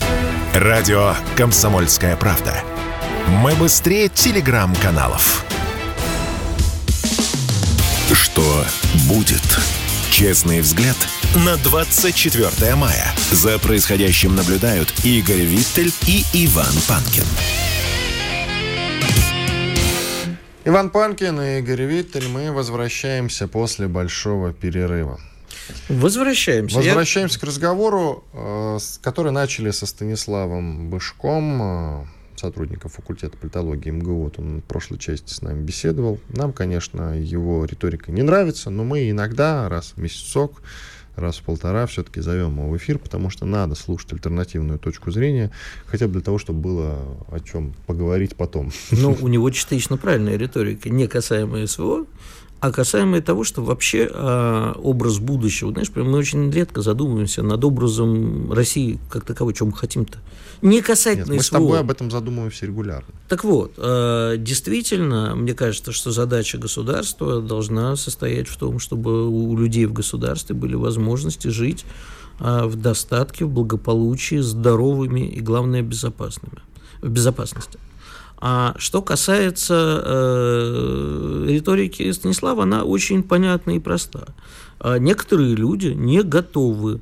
[0.53, 2.63] Радио «Комсомольская правда».
[3.27, 5.45] Мы быстрее телеграм-каналов.
[8.31, 8.65] Что
[9.09, 9.41] будет?
[10.09, 10.95] Честный взгляд
[11.45, 13.13] на 24 мая.
[13.31, 17.25] За происходящим наблюдают Игорь Виттель и Иван Панкин.
[20.63, 22.29] Иван Панкин и Игорь Виттель.
[22.29, 25.19] Мы возвращаемся после большого перерыва.
[25.89, 26.77] Возвращаемся.
[26.77, 27.41] Возвращаемся Я...
[27.41, 32.05] к разговору, э, который начали со Станиславом Бышком, э,
[32.41, 36.19] сотрудников факультета политологии МГУ, вот он в прошлой части с нами беседовал.
[36.29, 40.61] Нам, конечно, его риторика не нравится, но мы иногда, раз в месяцок,
[41.15, 45.51] раз в полтора все-таки зовем его в эфир, потому что надо слушать альтернативную точку зрения,
[45.85, 46.99] хотя бы для того, чтобы было
[47.29, 48.71] о чем поговорить потом.
[48.91, 52.05] Ну, у него частично правильная риторика, не касаемая СВО,
[52.61, 58.53] а касаемо того, что вообще э, образ будущего, знаешь, мы очень редко задумываемся над образом
[58.53, 60.19] России как таковой, чем мы хотим-то.
[60.61, 61.43] Не касательно Нет, мы СВО.
[61.43, 63.07] с тобой об этом задумываемся регулярно.
[63.27, 69.57] Так вот, э, действительно, мне кажется, что задача государства должна состоять в том, чтобы у
[69.57, 71.83] людей в государстве были возможности жить
[72.39, 76.59] э, в достатке, в благополучии, здоровыми и, главное, безопасными,
[77.01, 77.79] в безопасности.
[78.43, 84.29] А что касается э, риторики Станислава, она очень понятна и проста.
[84.79, 87.01] А некоторые люди не готовы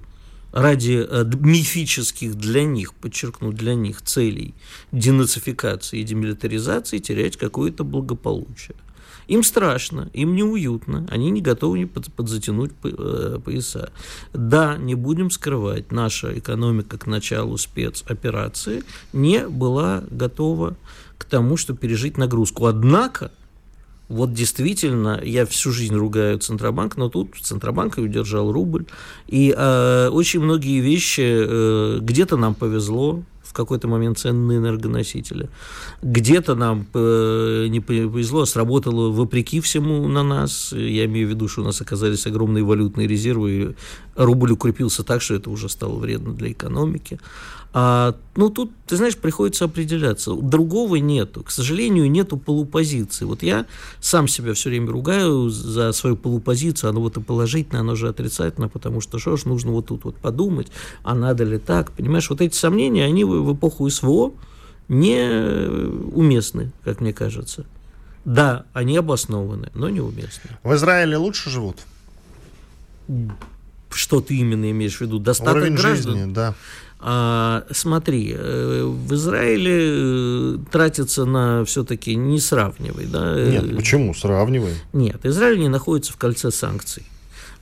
[0.52, 4.54] ради э, мифических для них, подчеркну, для них целей
[4.92, 8.76] денацификации и демилитаризации терять какое-то благополучие.
[9.28, 13.92] Им страшно, им неуютно, они не готовы под, подзатянуть э, пояса.
[14.34, 20.76] Да, не будем скрывать, наша экономика к началу спецоперации не была готова
[21.18, 22.66] к тому, чтобы пережить нагрузку.
[22.66, 23.32] Однако,
[24.08, 28.86] вот действительно, я всю жизнь ругаю Центробанк, но тут Центробанк и удержал рубль.
[29.28, 35.50] И э, очень многие вещи э, где-то нам повезло, в какой-то момент ценные энергоносители.
[36.04, 40.72] Где-то нам э, не повезло, сработало вопреки всему на нас.
[40.72, 43.76] Я имею в виду, что у нас оказались огромные валютные резервы,
[44.20, 47.20] рубль укрепился так, что это уже стало вредно для экономики.
[47.72, 50.34] А, ну, тут, ты знаешь, приходится определяться.
[50.34, 51.44] Другого нету.
[51.44, 53.26] К сожалению, нету полупозиции.
[53.26, 53.66] Вот я
[54.02, 56.90] сам себя все время ругаю за свою полупозицию.
[56.90, 60.16] Оно вот и положительное, оно же отрицательное, потому что что ж, нужно вот тут вот
[60.18, 60.68] подумать,
[61.04, 61.92] а надо ли так.
[61.92, 64.34] Понимаешь, вот эти сомнения, они в эпоху СВО
[64.88, 65.30] не
[66.12, 67.66] уместны, как мне кажется.
[68.26, 70.58] Да, они обоснованы, но неуместны.
[70.64, 71.78] В Израиле лучше живут?
[73.92, 75.20] Что ты именно имеешь в виду?
[75.20, 76.16] Достаток Уровень граждан?
[76.16, 76.54] жизни, да.
[77.02, 83.36] А, смотри, э, в Израиле э, тратится на все-таки не сравнивай, да?
[83.36, 84.14] Нет, почему?
[84.14, 84.74] Сравнивай.
[84.92, 87.04] Нет, Израиль не находится в кольце санкций.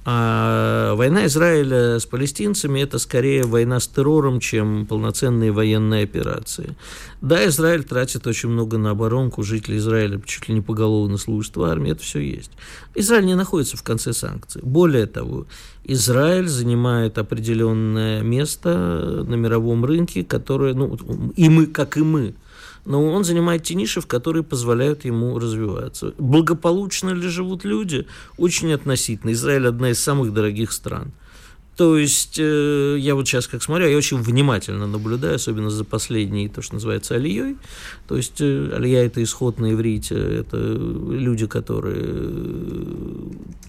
[0.09, 6.77] А война Израиля с палестинцами– это скорее война с террором, чем полноценные военные операции.
[7.19, 11.63] Да, Израиль тратит очень много на оборонку, жители Израиля чуть ли не поголовно служат в
[11.63, 12.51] армии, это все есть.
[12.95, 14.61] Израиль не находится в конце санкций.
[14.63, 15.45] Более того,
[15.83, 20.95] Израиль занимает определенное место на мировом рынке, которое, ну,
[21.35, 22.33] и мы, как и мы,
[22.87, 26.13] но он занимает те ниши, которые позволяют ему развиваться.
[26.17, 28.07] Благополучно ли живут люди?
[28.37, 29.31] Очень относительно.
[29.31, 31.11] Израиль одна из самых дорогих стран–
[31.77, 36.49] то есть э, я вот сейчас как смотрю, я очень внимательно наблюдаю, особенно за последней,
[36.49, 37.55] то, что называется алией.
[38.07, 43.13] То есть э, алия– это исход на иврите, это люди, которые э,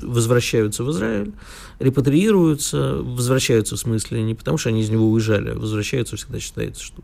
[0.01, 1.33] возвращаются в Израиль,
[1.81, 6.83] репатриируются, возвращаются в смысле не потому, что они из него уезжали, а возвращаются всегда считается,
[6.83, 7.03] что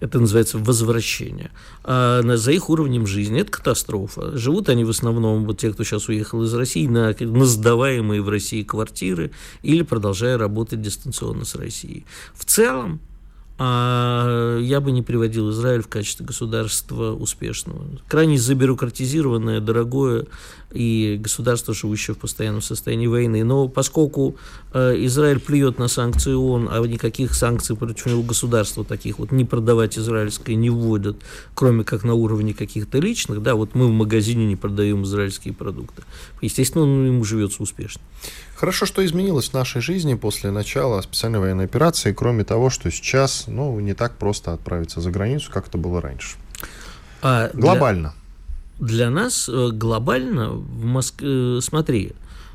[0.00, 1.50] это называется возвращение.
[1.82, 4.36] А за их уровнем жизни это катастрофа.
[4.36, 8.28] Живут они в основном, вот те, кто сейчас уехал из России, на, на сдаваемые в
[8.28, 9.30] России квартиры
[9.62, 12.04] или продолжая работать дистанционно с Россией.
[12.34, 13.00] В целом,
[13.64, 17.84] а я бы не приводил Израиль в качестве государства успешного.
[18.08, 20.26] Крайне забюрократизированное, дорогое
[20.72, 23.44] и государство, живущее в постоянном состоянии войны.
[23.44, 24.36] Но поскольку
[24.72, 29.44] э, Израиль плюет на санкции ООН, а никаких санкций против него государства таких вот не
[29.44, 31.18] продавать израильское не вводят,
[31.54, 36.02] кроме как на уровне каких-то личных, да, вот мы в магазине не продаем израильские продукты.
[36.40, 38.00] Естественно, он ему живется успешно.
[38.62, 43.46] Хорошо, что изменилось в нашей жизни после начала специальной военной операции, кроме того, что сейчас
[43.48, 46.36] ну, не так просто отправиться за границу, как это было раньше.
[47.22, 48.14] А глобально.
[48.78, 52.12] Для, для нас э, глобально в Москве, э, смотри,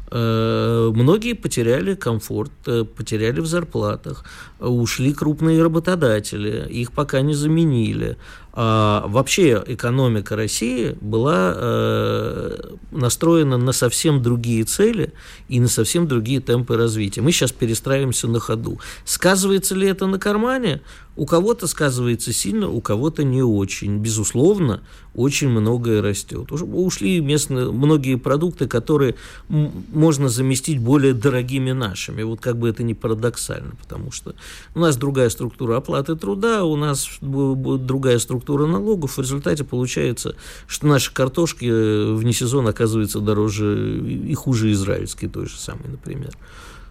[0.09, 2.53] э, многие потеряли комфорт,
[2.95, 4.23] потеряли в зарплатах,
[4.61, 8.15] ушли крупные работодатели, их пока не заменили.
[8.59, 12.57] А вообще экономика России была э,
[12.89, 15.13] настроена на совсем другие цели
[15.47, 17.21] и на совсем другие темпы развития.
[17.21, 18.79] Мы сейчас перестраиваемся на ходу.
[19.05, 20.81] Сказывается ли это на кармане?
[21.15, 23.97] У кого-то сказывается сильно, у кого-то не очень.
[23.97, 24.81] Безусловно,
[25.15, 26.51] очень многое растет.
[26.51, 29.15] Ушли местные, многие продукты, которые
[29.49, 32.21] можно заместить более дорогими нашими.
[32.21, 34.35] Вот как бы это ни парадоксально, потому что
[34.75, 39.17] у нас другая структура оплаты труда, у нас другая структура налогов.
[39.17, 40.35] В результате получается,
[40.67, 46.31] что наши картошки э, вне сезона оказываются дороже и хуже израильской той же самой, например.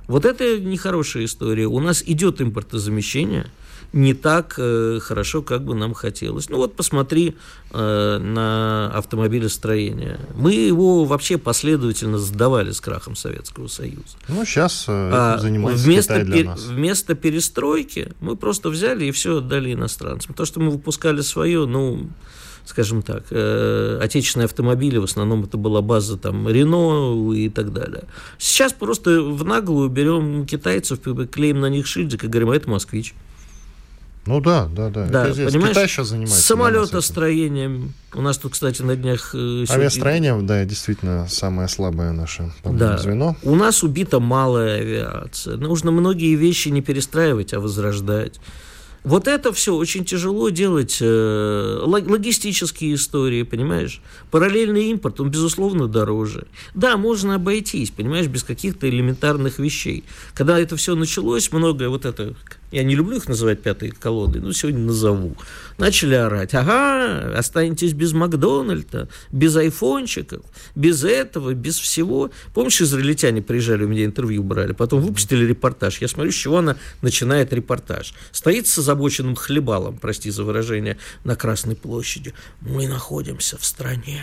[0.08, 1.66] Вот это нехорошая история.
[1.66, 3.46] У нас идет импортозамещение–
[3.92, 6.48] не так э, хорошо, как бы нам хотелось.
[6.48, 7.36] Ну вот посмотри
[7.70, 10.20] э, на автомобилестроение.
[10.34, 14.16] Мы его вообще последовательно сдавали с крахом Советского Союза.
[14.28, 16.64] Ну сейчас э, а занимается вместо, Китай для нас.
[16.64, 20.34] Вместо перестройки мы просто взяли и все отдали иностранцам.
[20.34, 22.08] То, что мы выпускали свое, ну
[22.66, 28.04] скажем так, э, отечественные автомобили, в основном это была база там Рено и так далее.
[28.38, 30.98] Сейчас просто в наглую берем китайцев,
[31.30, 33.14] клеим на них шильдик и говорим, а это москвич.
[34.26, 35.06] Ну да, да, да.
[35.06, 36.42] да это здесь понимаешь, Китай сейчас занимается.
[36.42, 37.94] Самолетостроением.
[38.12, 39.34] У нас тут, кстати, на днях...
[39.34, 42.98] Э, Авиастроение, да, действительно самое слабое наше да.
[42.98, 43.36] звено.
[43.42, 45.56] У нас убита малая авиация.
[45.56, 48.40] Нужно многие вещи не перестраивать, а возрождать.
[49.06, 50.98] Вот это все очень тяжело делать.
[51.00, 54.02] Э, логистические истории, понимаешь?
[54.32, 56.48] Параллельный импорт, он, безусловно, дороже.
[56.74, 60.02] Да, можно обойтись, понимаешь, без каких-то элементарных вещей.
[60.34, 62.34] Когда это все началось, многое вот это
[62.70, 65.36] я не люблю их называть пятой колодой, но сегодня назову,
[65.78, 70.42] начали орать, ага, останетесь без Макдональда, без айфончиков,
[70.74, 72.30] без этого, без всего.
[72.54, 76.00] Помнишь, израильтяне приезжали, у меня интервью брали, потом выпустили репортаж.
[76.00, 78.14] Я смотрю, с чего она начинает репортаж.
[78.32, 82.34] Стоит с озабоченным хлебалом, прости за выражение, на Красной площади.
[82.60, 84.20] Мы находимся в стране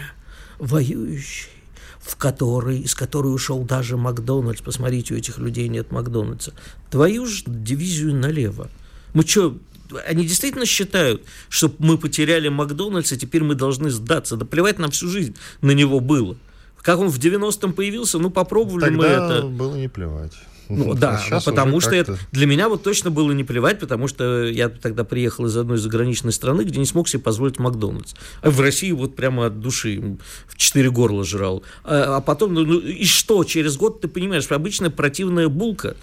[0.59, 1.62] воюющей
[2.03, 4.61] в которой, из которой ушел даже Макдональдс.
[4.61, 6.53] Посмотрите, у этих людей нет Макдональдса.
[6.91, 8.69] Твою же дивизию налево.
[9.13, 9.57] Мы что,
[10.05, 14.35] они действительно считают, что мы потеряли Макдональдс, и теперь мы должны сдаться.
[14.35, 16.35] Да плевать нам всю жизнь на него было.
[16.81, 19.47] Как он в 90-м появился, ну попробовали Тогда мы это.
[19.47, 20.33] было не плевать.
[20.69, 24.43] Ну, да, а потому что это, для меня вот точно было не плевать, потому что
[24.45, 28.13] я тогда приехал из одной заграничной страны, где не смог себе позволить Макдональдс.
[28.41, 31.63] А в России вот прямо от души в четыре горла жрал.
[31.83, 35.95] А, а потом, ну, ну и что, через год ты понимаешь, обычная противная булка.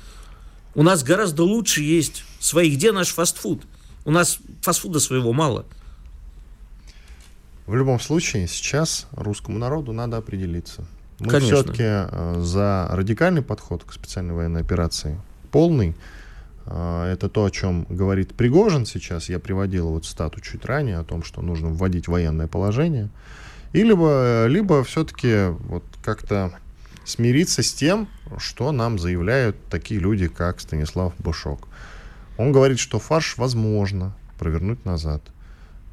[0.75, 2.71] У нас гораздо лучше есть свои.
[2.71, 3.63] Где наш фастфуд?
[4.05, 5.67] У нас фастфуда своего мало.
[7.67, 10.87] В любом случае, сейчас русскому народу надо определиться.
[11.21, 15.21] Мы все-таки э, за радикальный подход к специальной военной операции.
[15.51, 15.95] Полный.
[16.67, 19.29] Э, это то, о чем говорит Пригожин сейчас.
[19.29, 23.11] Я приводил вот стату чуть ранее о том, что нужно вводить военное положение.
[23.73, 26.53] И либо, либо все-таки вот как-то
[27.05, 31.69] смириться с тем, что нам заявляют такие люди, как Станислав Бушок.
[32.39, 35.23] Он говорит, что фарш возможно провернуть назад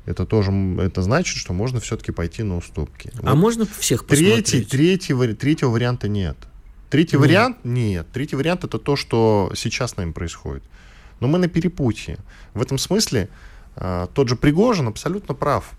[0.07, 3.11] это тоже это значит, что можно все-таки пойти на уступки.
[3.21, 3.35] А вот.
[3.35, 4.45] можно всех посмотреть?
[4.45, 6.37] Третий, третий, третьего варианта нет.
[6.89, 7.25] Третий нет.
[7.25, 8.07] вариант нет.
[8.13, 10.63] Третий вариант это то, что сейчас с нами происходит.
[11.19, 12.19] Но мы на перепутье.
[12.53, 13.27] В этом смысле
[13.75, 15.71] э, тот же Пригожин абсолютно прав.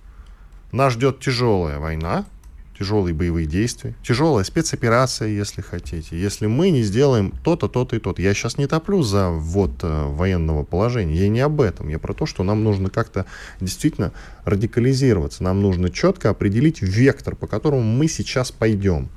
[0.72, 2.26] Нас ждет тяжелая война,
[2.78, 8.22] тяжелые боевые действия, тяжелая спецоперация, если хотите, если мы не сделаем то-то, то-то и то-то.
[8.22, 12.14] Я сейчас не топлю за ввод э, военного положения, я не об этом, я про
[12.14, 13.26] то, что нам нужно как-то
[13.60, 14.12] действительно
[14.44, 19.08] радикализироваться, нам нужно четко определить вектор, по которому мы сейчас пойдем.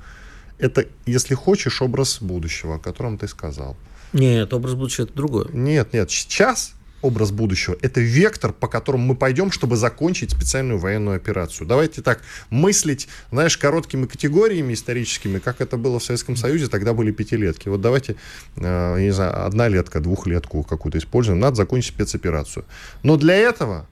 [0.58, 3.76] Это, если хочешь, образ будущего, о котором ты сказал.
[4.12, 5.48] Нет, образ будущего это другое.
[5.52, 7.76] Нет, нет, сейчас образ будущего.
[7.82, 11.66] Это вектор, по которому мы пойдем, чтобы закончить специальную военную операцию.
[11.66, 17.10] Давайте так мыслить, знаешь, короткими категориями историческими, как это было в Советском Союзе, тогда были
[17.10, 17.68] пятилетки.
[17.68, 18.16] Вот давайте,
[18.56, 22.64] э, не знаю, одна летка, двухлетку какую-то используем, надо закончить спецоперацию.
[23.02, 23.86] Но для этого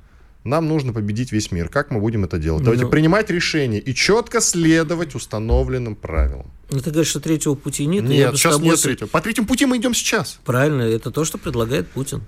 [0.45, 1.69] нам нужно победить весь мир.
[1.69, 2.63] Как мы будем это делать?
[2.63, 6.51] Давайте ну, принимать решения и четко следовать установленным правилам.
[6.71, 8.05] Ну, ты говоришь, что третьего пути нет?
[8.05, 8.71] Нет, сейчас тобой...
[8.71, 9.09] нет третьего.
[9.09, 10.39] По третьему пути мы идем сейчас.
[10.45, 12.23] Правильно, это то, что предлагает Путин.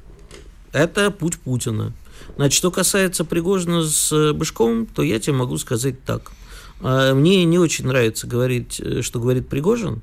[0.72, 1.92] Это путь Путина.
[2.36, 6.32] Значит, что касается Пригожина с э, Бышковым, то я тебе могу сказать так.
[6.80, 10.02] А, мне не очень нравится говорить, э, что говорит Пригожин,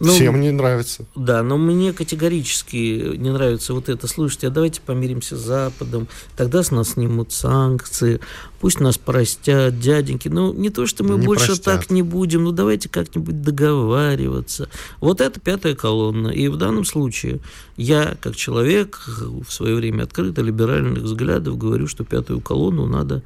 [0.00, 1.06] ну, Всем не нравится.
[1.16, 4.06] Да, но мне категорически не нравится вот это.
[4.06, 8.20] Слушайте, а давайте помиримся с Западом, тогда с нас снимут санкции,
[8.60, 10.28] пусть нас простят, дяденьки.
[10.28, 11.64] Ну, не то, что мы не больше простят.
[11.64, 14.68] так не будем, ну, давайте как-нибудь договариваться.
[15.00, 16.28] Вот это пятая колонна.
[16.28, 17.40] И в данном случае
[17.76, 23.22] я, как человек, в свое время открыто либеральных взглядов, говорю, что пятую колонну надо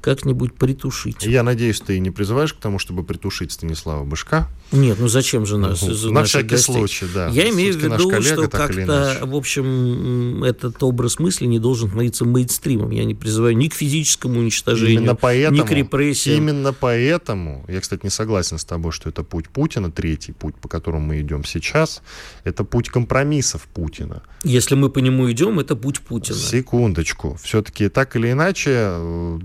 [0.00, 1.24] как-нибудь притушить.
[1.24, 4.48] Я надеюсь, ты не призываешь к тому, чтобы притушить Станислава Бышка?
[4.70, 5.80] Нет, ну зачем же нас?
[5.82, 6.74] Ну, на всякий гостей?
[6.74, 7.28] случай, да.
[7.28, 12.24] Я имею в виду, коллега, что как-то, в общем, этот образ мысли не должен становиться
[12.24, 12.90] мейнстримом.
[12.90, 16.36] Я не призываю ни к физическому уничтожению, именно поэтому, ни к репрессиям.
[16.38, 20.68] Именно поэтому, я, кстати, не согласен с тобой, что это путь Путина, третий путь, по
[20.68, 22.02] которому мы идем сейчас,
[22.44, 24.22] это путь компромиссов Путина.
[24.42, 26.38] Если мы по нему идем, это путь Путина.
[26.38, 27.38] Секундочку.
[27.42, 29.40] Все-таки так или иначе э,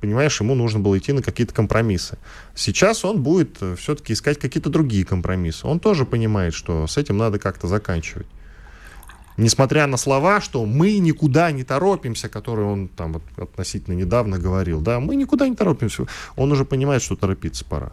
[0.00, 2.18] понимаешь, ему нужно было идти на какие-то компромиссы.
[2.54, 5.66] Сейчас он будет э, все-таки искать какие-то другие компромиссы.
[5.66, 8.26] Он тоже понимает, что с этим надо как-то заканчивать.
[9.40, 15.00] Несмотря на слова, что мы никуда не торопимся, которые он там относительно недавно говорил, да,
[15.00, 17.92] мы никуда не торопимся, он уже понимает, что торопиться пора.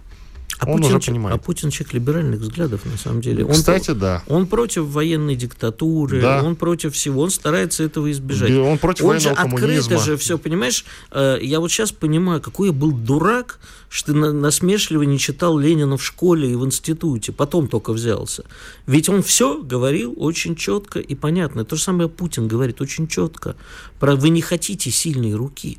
[0.59, 1.35] А он Путин, уже понимает.
[1.35, 3.45] А Путин человек либеральных взглядов, на самом деле.
[3.45, 4.23] Кстати, он, да.
[4.27, 6.43] Он против военной диктатуры, да.
[6.43, 8.51] он против всего, он старается этого избежать.
[8.51, 10.83] Он против он же открыто же все, понимаешь?
[11.11, 15.97] Э, я вот сейчас понимаю, какой я был дурак, что ты насмешливо не читал Ленина
[15.97, 18.43] в школе и в институте, потом только взялся.
[18.87, 21.65] Ведь он все говорил очень четко и понятно.
[21.65, 23.55] То же самое Путин говорит очень четко.
[23.99, 25.77] Про вы не хотите сильной руки.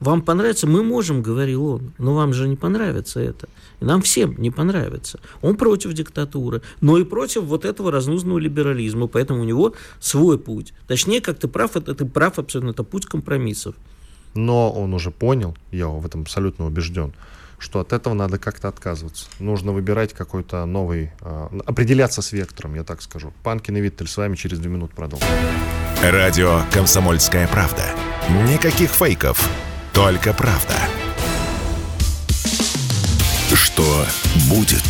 [0.00, 3.48] Вам понравится, мы можем, говорил он, но вам же не понравится это.
[3.80, 5.20] И нам всем не понравится.
[5.42, 10.72] Он против диктатуры, но и против вот этого разнузного либерализма, поэтому у него свой путь.
[10.86, 13.74] Точнее, как ты прав, это ты прав абсолютно, это путь компромиссов.
[14.34, 17.12] Но он уже понял, я в этом абсолютно убежден,
[17.58, 19.26] что от этого надо как-то отказываться.
[19.38, 23.32] Нужно выбирать какой-то новый, э, определяться с вектором, я так скажу.
[23.44, 25.28] Панкин и Виттель с вами через две минуты продолжим.
[26.02, 27.84] Радио «Комсомольская правда».
[28.48, 29.48] Никаких фейков,
[29.92, 30.74] только правда.
[33.74, 34.06] Что
[34.48, 34.84] будет?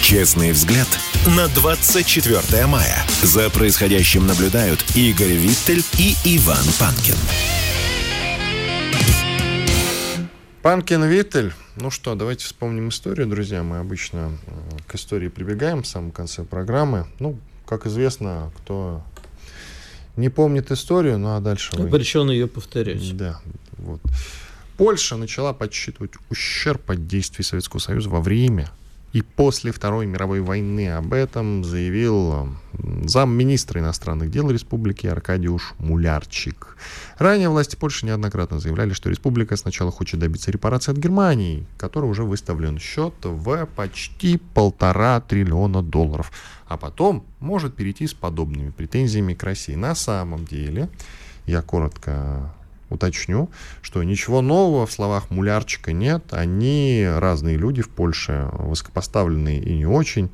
[0.00, 0.88] Честный взгляд
[1.36, 3.04] на 24 мая.
[3.22, 7.16] За происходящим наблюдают Игорь Виттель и Иван Панкин.
[10.62, 11.52] Панкин Виттель.
[11.76, 13.62] Ну что, давайте вспомним историю, друзья.
[13.62, 14.32] Мы обычно
[14.86, 17.06] к истории прибегаем в самом конце программы.
[17.18, 19.02] Ну, как известно, кто
[20.16, 21.88] не помнит историю, ну а дальше вы...
[21.88, 23.14] Обречен ее повторять.
[23.18, 23.40] Да,
[23.76, 24.00] вот.
[24.76, 28.70] Польша начала подсчитывать ущерб от действий Советского Союза во время
[29.14, 32.48] и после Второй мировой войны об этом заявил
[33.04, 36.76] замминистра иностранных дел республики Аркадиуш Мулярчик.
[37.18, 42.24] Ранее власти Польши неоднократно заявляли, что республика сначала хочет добиться репарации от Германии, который уже
[42.24, 46.32] выставлен счет в почти полтора триллиона долларов,
[46.66, 49.76] а потом может перейти с подобными претензиями к России.
[49.76, 50.88] На самом деле,
[51.46, 52.52] я коротко
[52.90, 53.50] уточню,
[53.82, 56.24] что ничего нового в словах Мулярчика нет.
[56.30, 60.30] Они разные люди в Польше, высокопоставленные и не очень.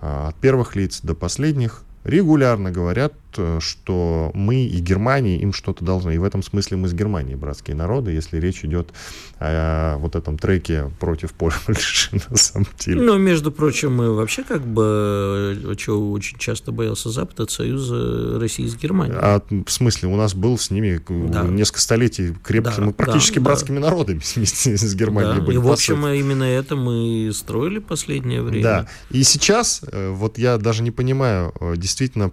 [0.00, 3.12] А, от первых лиц до последних регулярно говорят,
[3.60, 6.14] что мы и Германия им что-то должны.
[6.14, 8.92] И в этом смысле мы с Германией братские народы, если речь идет
[9.38, 13.00] о вот этом треке против Польши на самом деле.
[13.00, 18.38] Ну, между прочим, мы вообще как бы, э, чего очень часто боялся Запад, от союза
[18.40, 19.18] России с Германией.
[19.20, 21.42] А в смысле, у нас был с ними да.
[21.42, 23.90] несколько столетий крепких, да, мы практически да, братскими да.
[23.90, 25.42] народами вместе с Германией да.
[25.42, 25.56] были.
[25.56, 28.62] И, в общем, именно это мы строили последнее время.
[28.62, 32.30] Да, и сейчас, э, вот я даже не понимаю, действительно,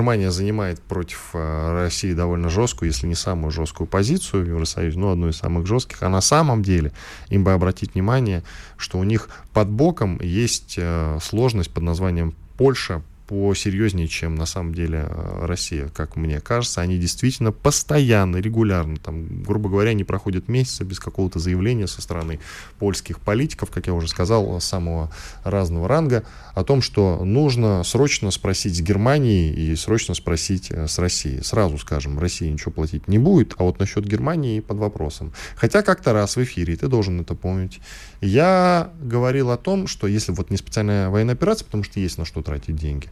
[0.00, 5.10] Германия занимает против э, России довольно жесткую, если не самую жесткую позицию в Евросоюзе, но
[5.10, 6.02] одну из самых жестких.
[6.02, 6.92] А на самом деле
[7.28, 8.42] им бы обратить внимание,
[8.78, 14.74] что у них под боком есть э, сложность под названием Польша, посерьезнее, чем на самом
[14.74, 16.80] деле э, Россия, как мне кажется.
[16.80, 22.40] Они действительно постоянно, регулярно, там, грубо говоря, не проходят месяца без какого-то заявления со стороны
[22.80, 25.12] польских политиков, как я уже сказал, самого
[25.44, 26.24] разного ранга,
[26.54, 31.44] о том, что нужно срочно спросить с Германии и срочно спросить э, с Россией.
[31.44, 35.32] Сразу скажем, Россия ничего платить не будет, а вот насчет Германии под вопросом.
[35.54, 37.78] Хотя как-то раз в эфире, ты должен это помнить,
[38.20, 42.24] я говорил о том, что если вот не специальная военная операция, потому что есть на
[42.24, 43.08] что тратить деньги,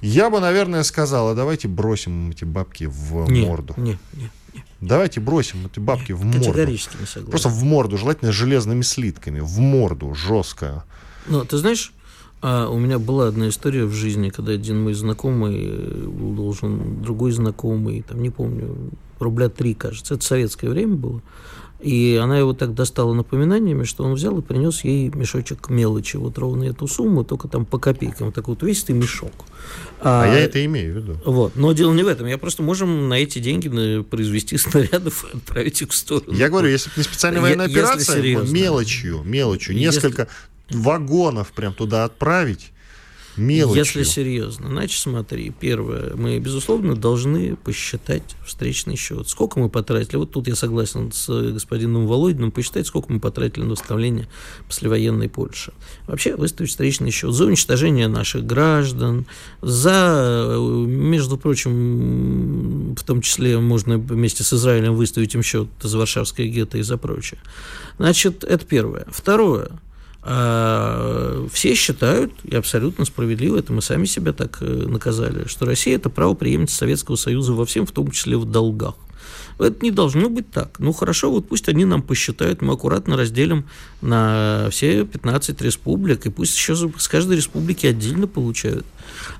[0.00, 3.74] я бы, наверное, сказал, а давайте бросим эти бабки в не, морду.
[3.76, 4.64] Не, не, не.
[4.80, 6.40] Давайте бросим эти бабки в морду.
[6.40, 7.30] Категорически не согласен.
[7.30, 10.84] Просто в морду, желательно железными слитками, в морду, жестко.
[11.26, 11.92] Ну, ты знаешь,
[12.40, 15.66] а у меня была одна история в жизни, когда один мой знакомый
[16.06, 18.74] был должен другой знакомый, там не помню,
[19.18, 21.22] рубля три, кажется, это советское время было.
[21.82, 26.36] И она его так достала напоминаниями, что он взял и принес ей мешочек мелочи, вот
[26.36, 29.32] ровно эту сумму, только там по копейкам, такой вот увесистый мешок.
[30.00, 31.16] А, а я это имею в виду.
[31.24, 31.56] Вот.
[31.56, 32.26] Но дело не в этом.
[32.26, 36.32] Я просто можем на эти деньги произвести снарядов и отправить их в сторону.
[36.32, 40.28] Я говорю, если не специальная военная я, операция, мелочью, мелочью, несколько
[40.68, 40.82] если...
[40.82, 42.72] вагонов прям туда отправить,
[43.40, 43.78] мелочью.
[43.78, 49.28] Если серьезно, значит, смотри, первое, мы, безусловно, должны посчитать встречный счет.
[49.28, 53.70] Сколько мы потратили, вот тут я согласен с господином Володиным, посчитать, сколько мы потратили на
[53.70, 54.28] восстановление
[54.66, 55.72] послевоенной Польши.
[56.06, 59.26] Вообще выставить встречный счет за уничтожение наших граждан,
[59.62, 66.46] за, между прочим, в том числе можно вместе с Израилем выставить им счет за Варшавское
[66.46, 67.40] гетто и за прочее.
[67.98, 69.06] Значит, это первое.
[69.10, 69.70] Второе–
[70.22, 75.94] а все считают, и абсолютно справедливо, это мы сами себя так э, наказали, что Россия–
[75.96, 78.96] это правоприемница Советского Союза во всем, в том числе в долгах.
[79.58, 80.78] Это не должно быть так.
[80.78, 83.64] Ну хорошо, вот пусть они нам посчитают, мы аккуратно разделим
[84.00, 88.86] на все 15 республик, и пусть еще с каждой республики отдельно получают.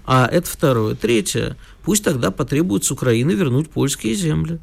[0.05, 0.95] А это второе.
[0.95, 1.57] Третье.
[1.83, 4.59] Пусть тогда потребуют с Украины вернуть польские земли.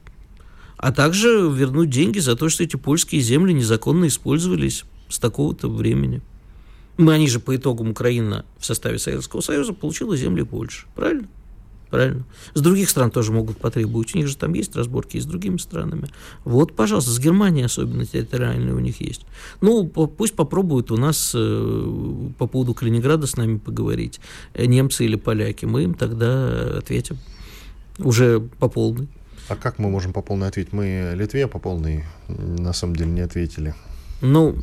[0.77, 6.21] А также вернуть деньги за то, что эти польские земли незаконно использовались с такого-то времени.
[6.97, 10.87] Мы, они же по итогам Украина в составе Советского Союза получила земли больше.
[10.95, 11.27] Правильно?
[11.89, 12.25] Правильно.
[12.53, 14.13] С других стран тоже могут потребовать.
[14.13, 16.09] У них же там есть разборки и с другими странами.
[16.43, 19.25] Вот, пожалуйста, с Германией особенно территориальные у них есть.
[19.61, 24.19] Ну, пусть попробуют у нас э, по поводу Калининграда с нами поговорить.
[24.53, 25.65] Э, немцы или поляки.
[25.65, 27.17] Мы им тогда ответим.
[27.99, 29.07] Уже по полной.
[29.47, 30.73] А как мы можем по полной ответить?
[30.73, 33.73] Мы Литве по полной на самом деле не ответили.
[34.21, 34.57] Ну,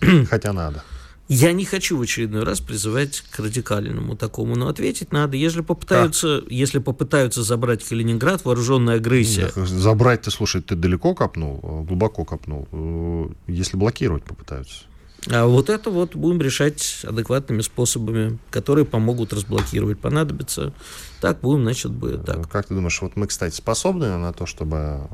[0.30, 0.82] Хотя надо.
[1.28, 5.36] Я не хочу в очередной раз призывать к радикальному такому, но ответить надо.
[5.36, 9.50] Если попытаются, если попытаются забрать Калининград, вооруженная агрессия.
[9.56, 12.68] Забрать, ты, слушай, ты далеко копнул, глубоко копнул.
[12.70, 14.84] Э, если блокировать попытаются.
[15.28, 19.98] А вот это вот будем решать адекватными способами, которые помогут разблокировать.
[19.98, 20.72] Понадобится.
[21.20, 22.48] Так будем, значит, будет так.
[22.48, 25.08] Как ты думаешь, вот мы, кстати, способны на то, чтобы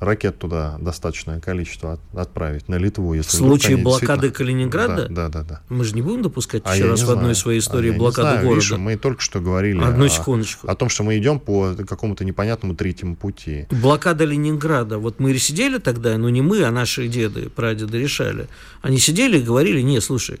[0.00, 3.14] ракет туда достаточное количество от, отправить на Литву.
[3.14, 5.08] Если в случае блокады Калининграда?
[5.08, 5.60] Да, да, да, да.
[5.68, 8.46] Мы же не будем допускать а еще раз в одной своей истории а блокаду знаю,
[8.46, 8.60] города.
[8.60, 10.66] Видишь, мы только что говорили Одну секундочку.
[10.66, 13.66] О, о том, что мы идем по какому-то непонятному третьему пути.
[13.70, 14.98] Блокада Ленинграда.
[14.98, 18.48] Вот мы сидели тогда, но не мы, а наши деды, прадеды решали.
[18.82, 20.40] Они сидели и говорили, не, слушай,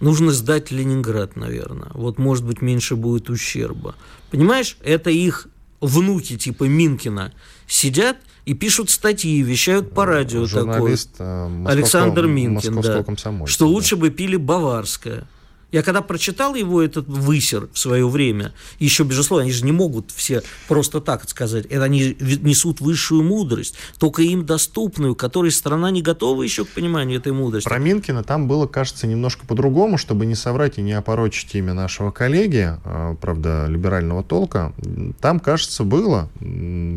[0.00, 1.90] нужно сдать Ленинград, наверное.
[1.94, 3.94] Вот, может быть, меньше будет ущерба.
[4.30, 5.48] Понимаешь, это их
[5.80, 7.32] внуки типа Минкина
[7.66, 8.16] сидят
[8.46, 11.26] и пишут статьи, вещают по радио Журналист, такой.
[11.26, 13.04] Э, Александр Минкин, да,
[13.46, 15.26] что лучше бы пили баварское.
[15.72, 20.12] Я когда прочитал его, этот высер в свое время, еще, безусловно, они же не могут
[20.12, 26.02] все просто так сказать, это они несут высшую мудрость, только им доступную, которой страна не
[26.02, 27.68] готова еще к пониманию этой мудрости.
[27.68, 32.12] Про Минкина там было, кажется, немножко по-другому, чтобы не соврать и не опорочить имя нашего
[32.12, 34.72] коллеги, а, правда, либерального толка.
[35.20, 36.30] Там, кажется, было,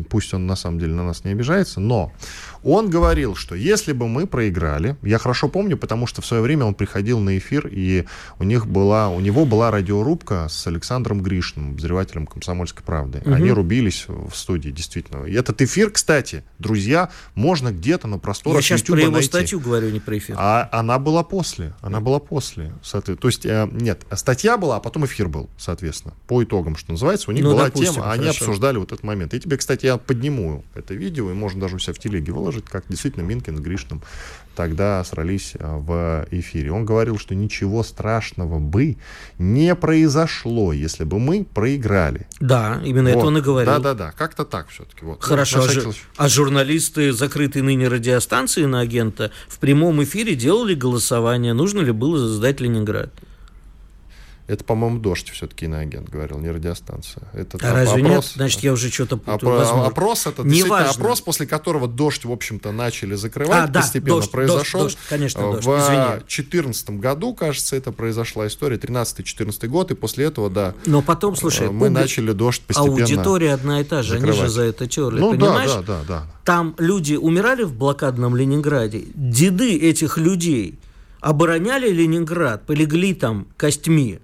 [0.08, 2.12] пусть он на самом деле на нас не обижается, но
[2.62, 6.64] он говорил, что если бы мы проиграли, я хорошо помню, потому что в свое время
[6.64, 8.04] он приходил на эфир, и
[8.38, 13.22] у них была, у него была радиорубка с Александром Гришным, обозревателем «Комсомольской правды».
[13.24, 13.32] Угу.
[13.32, 15.24] Они рубились в студии, действительно.
[15.24, 19.28] И этот эфир, кстати, друзья, можно где-то на просторах Я сейчас YouTube про его найти.
[19.28, 20.36] статью говорю, не про эфир.
[20.38, 21.74] А она была после.
[21.80, 22.72] Она была после.
[22.92, 27.30] То есть, э, нет, статья была, а потом эфир был, соответственно, по итогам, что называется.
[27.30, 28.20] У них ну, была допустим, тема, хорошо.
[28.20, 29.34] они обсуждали вот этот момент.
[29.34, 32.49] И тебе, кстати, я подниму это видео, и можно даже у себя в телеге выложить
[32.50, 34.02] выложить, как действительно Минкин с Гришным
[34.56, 36.72] тогда срались а, в эфире.
[36.72, 38.96] Он говорил, что ничего страшного бы
[39.38, 42.26] не произошло, если бы мы проиграли.
[42.40, 43.18] Да, именно вот.
[43.18, 43.72] это он и говорил.
[43.72, 45.04] Да-да-да, как-то так все-таки.
[45.04, 45.22] Вот.
[45.22, 51.54] Хорошо, ну, а, а журналисты закрытой ныне радиостанции на агента в прямом эфире делали голосование,
[51.54, 53.10] нужно ли было сдать Ленинград.
[54.50, 57.22] Это, по-моему, дождь все-таки иноагент говорил, не радиостанция.
[57.32, 58.32] Это а разве опрос, нет?
[58.34, 59.52] Значит, я уже что-то путаю.
[59.52, 63.64] Опро- опрос это не действительно опрос, после которого дождь, в общем-то, начали закрывать.
[63.64, 64.80] А, да, постепенно дождь, произошел.
[64.82, 70.24] Дождь, дождь, конечно, дождь, В 2014 году, кажется, это произошла история, 13-14 год, и после
[70.24, 70.74] этого, да.
[70.84, 71.92] Но потом, слушай, мы публик...
[71.92, 74.36] начали дождь постепенно Аудитория одна и та же, закрывать.
[74.36, 75.70] они же за это терли, ну, понимаешь?
[75.70, 76.26] Да, да, да, да.
[76.44, 80.80] Там люди умирали в блокадном Ленинграде, деды этих людей
[81.20, 84.20] обороняли Ленинград, полегли там костьми.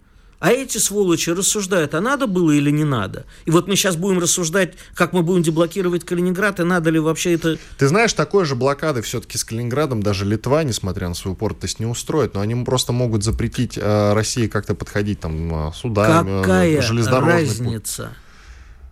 [0.47, 3.25] А эти сволочи рассуждают, а надо было или не надо.
[3.47, 7.33] И вот мы сейчас будем рассуждать, как мы будем деблокировать Калининград, и надо ли вообще
[7.33, 7.59] это...
[7.79, 11.87] Ты знаешь, такой же блокады все-таки с Калининградом даже Литва, несмотря на свою упоротость, не
[11.87, 12.35] устроит.
[12.35, 16.69] Но они просто могут запретить э, России как-то подходить там судами, Какая
[17.11, 18.03] разница?
[18.05, 18.17] Путь.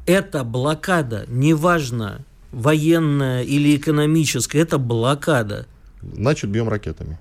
[0.06, 5.68] Это блокада, неважно, военная или экономическая, это блокада.
[6.02, 7.16] Значит, бьем ракетами.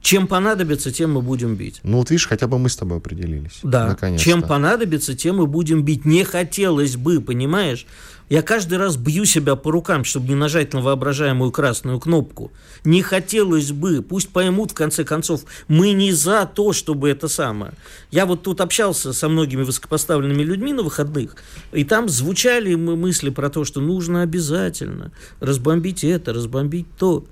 [0.00, 1.80] Чем понадобится, тем мы будем бить.
[1.82, 3.60] Ну вот видишь, хотя бы мы с тобой определились.
[3.62, 3.88] Да.
[3.88, 4.24] Наконец-то.
[4.24, 6.04] Чем понадобится, тем мы будем бить.
[6.04, 7.86] Не хотелось бы, понимаешь?
[8.30, 12.52] Я каждый раз бью себя по рукам, чтобы не нажать на воображаемую красную кнопку.
[12.84, 14.02] Не хотелось бы.
[14.02, 17.72] Пусть поймут, в конце концов, мы не за то, чтобы это самое.
[18.12, 21.34] Я вот тут общался со многими высокопоставленными людьми на выходных,
[21.72, 27.26] и там звучали мысли про то, что нужно обязательно разбомбить это, разбомбить то.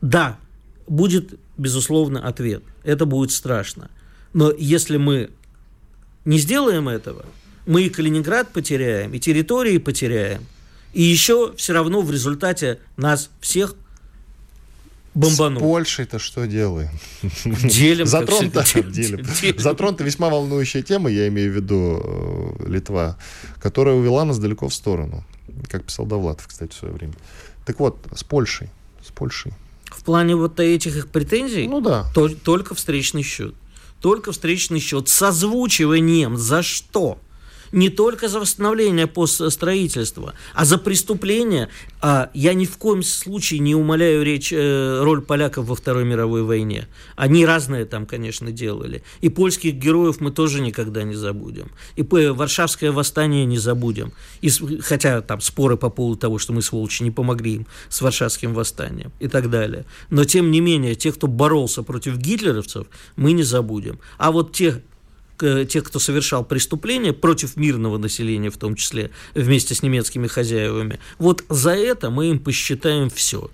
[0.00, 0.38] Да,
[0.86, 2.62] будет, безусловно, ответ.
[2.82, 3.90] Это будет страшно.
[4.32, 5.30] Но если мы
[6.24, 7.24] не сделаем этого,
[7.66, 10.44] мы и Калининград потеряем, и территории потеряем,
[10.92, 13.74] и еще все равно в результате нас всех
[15.14, 15.60] бомбанут.
[15.60, 16.90] С Польшей-то что делаем?
[17.44, 18.06] Делим.
[18.06, 19.26] Затронута, делим.
[19.58, 23.16] Затронута весьма волнующая тема, я имею в виду э, Литва,
[23.60, 25.24] которая увела нас далеко в сторону.
[25.70, 27.14] Как писал Довлатов, кстати, в свое время.
[27.64, 28.70] Так вот, с Польшей.
[29.06, 29.52] С Польшей
[30.04, 32.06] плане вот этих их претензий, ну да.
[32.14, 33.54] то, только встречный счет.
[34.00, 37.18] Только встречный счет с озвучиванием за что?
[37.74, 41.68] Не только за восстановление постстроительства, а за преступления.
[42.00, 46.44] А я ни в коем случае не умоляю речь, э, роль поляков во Второй мировой
[46.44, 46.86] войне.
[47.16, 49.02] Они разные там, конечно, делали.
[49.20, 51.72] И польских героев мы тоже никогда не забудем.
[51.96, 54.12] И Варшавское восстание не забудем.
[54.40, 54.50] И,
[54.80, 59.10] хотя там споры по поводу того, что мы, сволочи, не помогли им с Варшавским восстанием
[59.18, 59.84] и так далее.
[60.10, 63.98] Но, тем не менее, тех, кто боролся против гитлеровцев, мы не забудем.
[64.16, 64.80] А вот тех
[65.38, 71.44] тех, кто совершал преступления против мирного населения, в том числе вместе с немецкими хозяевами, вот
[71.48, 73.50] за это мы им посчитаем все.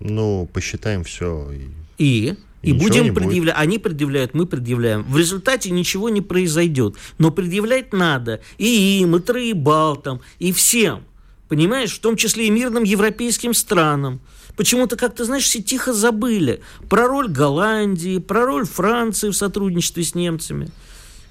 [0.00, 1.50] Ну, посчитаем все.
[1.98, 2.34] И?
[2.62, 3.54] И, и будем предъявлять.
[3.58, 5.02] Они предъявляют, мы предъявляем.
[5.04, 6.96] В результате ничего не произойдет.
[7.18, 11.04] Но предъявлять надо и им, и троебалтам, и всем.
[11.48, 14.20] Понимаешь, в том числе и мирным европейским странам.
[14.56, 20.04] Почему-то, как ты знаешь, все тихо забыли про роль Голландии, про роль Франции в сотрудничестве
[20.04, 20.70] с немцами.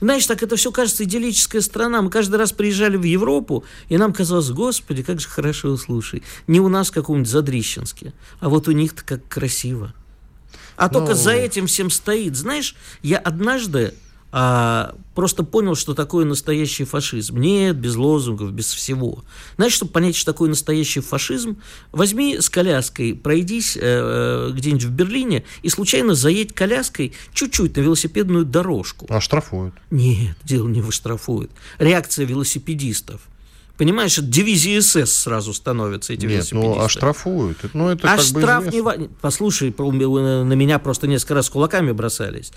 [0.01, 2.01] Знаешь, так это все кажется идиллическая страна.
[2.01, 6.23] Мы каждый раз приезжали в Европу, и нам казалось, господи, как же хорошо, слушай.
[6.47, 9.93] Не у нас в каком-нибудь Задрищенске, а вот у них-то как красиво.
[10.75, 10.99] А Но...
[10.99, 12.35] только за этим всем стоит.
[12.35, 13.93] Знаешь, я однажды
[14.35, 17.37] а, просто понял, что такое настоящий фашизм.
[17.37, 19.23] Нет, без лозунгов, без всего.
[19.57, 21.57] Знаешь, чтобы понять, что такое настоящий фашизм,
[21.91, 27.81] возьми с коляской, пройдись э, э, где-нибудь в Берлине и случайно заедь коляской чуть-чуть на
[27.81, 29.05] велосипедную дорожку.
[29.07, 29.75] А штрафуют?
[29.91, 31.51] Нет, дело не выштрафуют.
[31.77, 33.21] Реакция велосипедистов.
[33.77, 37.57] Понимаешь, дивизии СС сразу становятся эти Нет, ну оштрафуют.
[37.73, 39.09] Ну, это а как штраф бы не...
[39.21, 42.51] Послушай, на меня просто несколько раз кулаками бросались.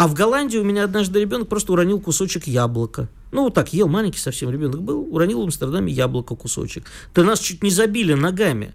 [0.00, 3.10] А в Голландии у меня однажды ребенок просто уронил кусочек яблока.
[3.32, 6.86] Ну, вот так, ел маленький совсем ребенок был, уронил в Амстердаме яблоко кусочек.
[7.14, 8.72] Да нас чуть не забили ногами.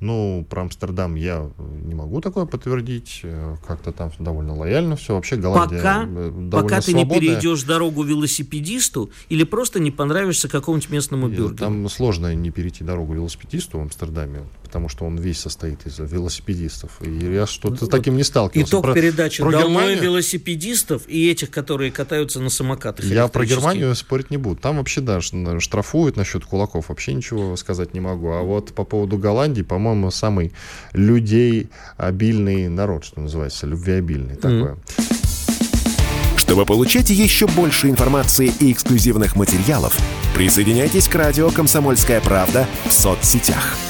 [0.00, 3.20] Ну, про Амстердам я не могу такое подтвердить.
[3.22, 5.14] Э, как-то там довольно лояльно все.
[5.14, 7.04] Вообще Голландия пока, довольно Пока ты свободная.
[7.04, 11.56] не перейдешь дорогу велосипедисту или просто не понравишься какому-нибудь местному бюргеру.
[11.56, 16.92] Там сложно не перейти дорогу велосипедисту в Амстердаме, потому что он весь состоит из велосипедистов.
[17.02, 18.70] И я что-то с таким не сталкивался.
[18.70, 20.02] Итог про, передачи про «Долой Германию...
[20.02, 23.04] велосипедистов и этих, которые катаются на самокатах».
[23.04, 24.56] Я про Германию спорить не буду.
[24.56, 26.88] Там вообще, да, штрафуют насчет кулаков.
[26.88, 28.30] Вообще ничего сказать не могу.
[28.30, 30.52] А вот по поводу Голландии, по-моему, по-моему, самый
[30.92, 34.36] людей обильный народ, что называется, любвеобильный mm.
[34.36, 34.78] такое.
[36.36, 39.98] Чтобы получать еще больше информации и эксклюзивных материалов,
[40.34, 43.76] присоединяйтесь к радио «Комсомольская правда» в соцсетях–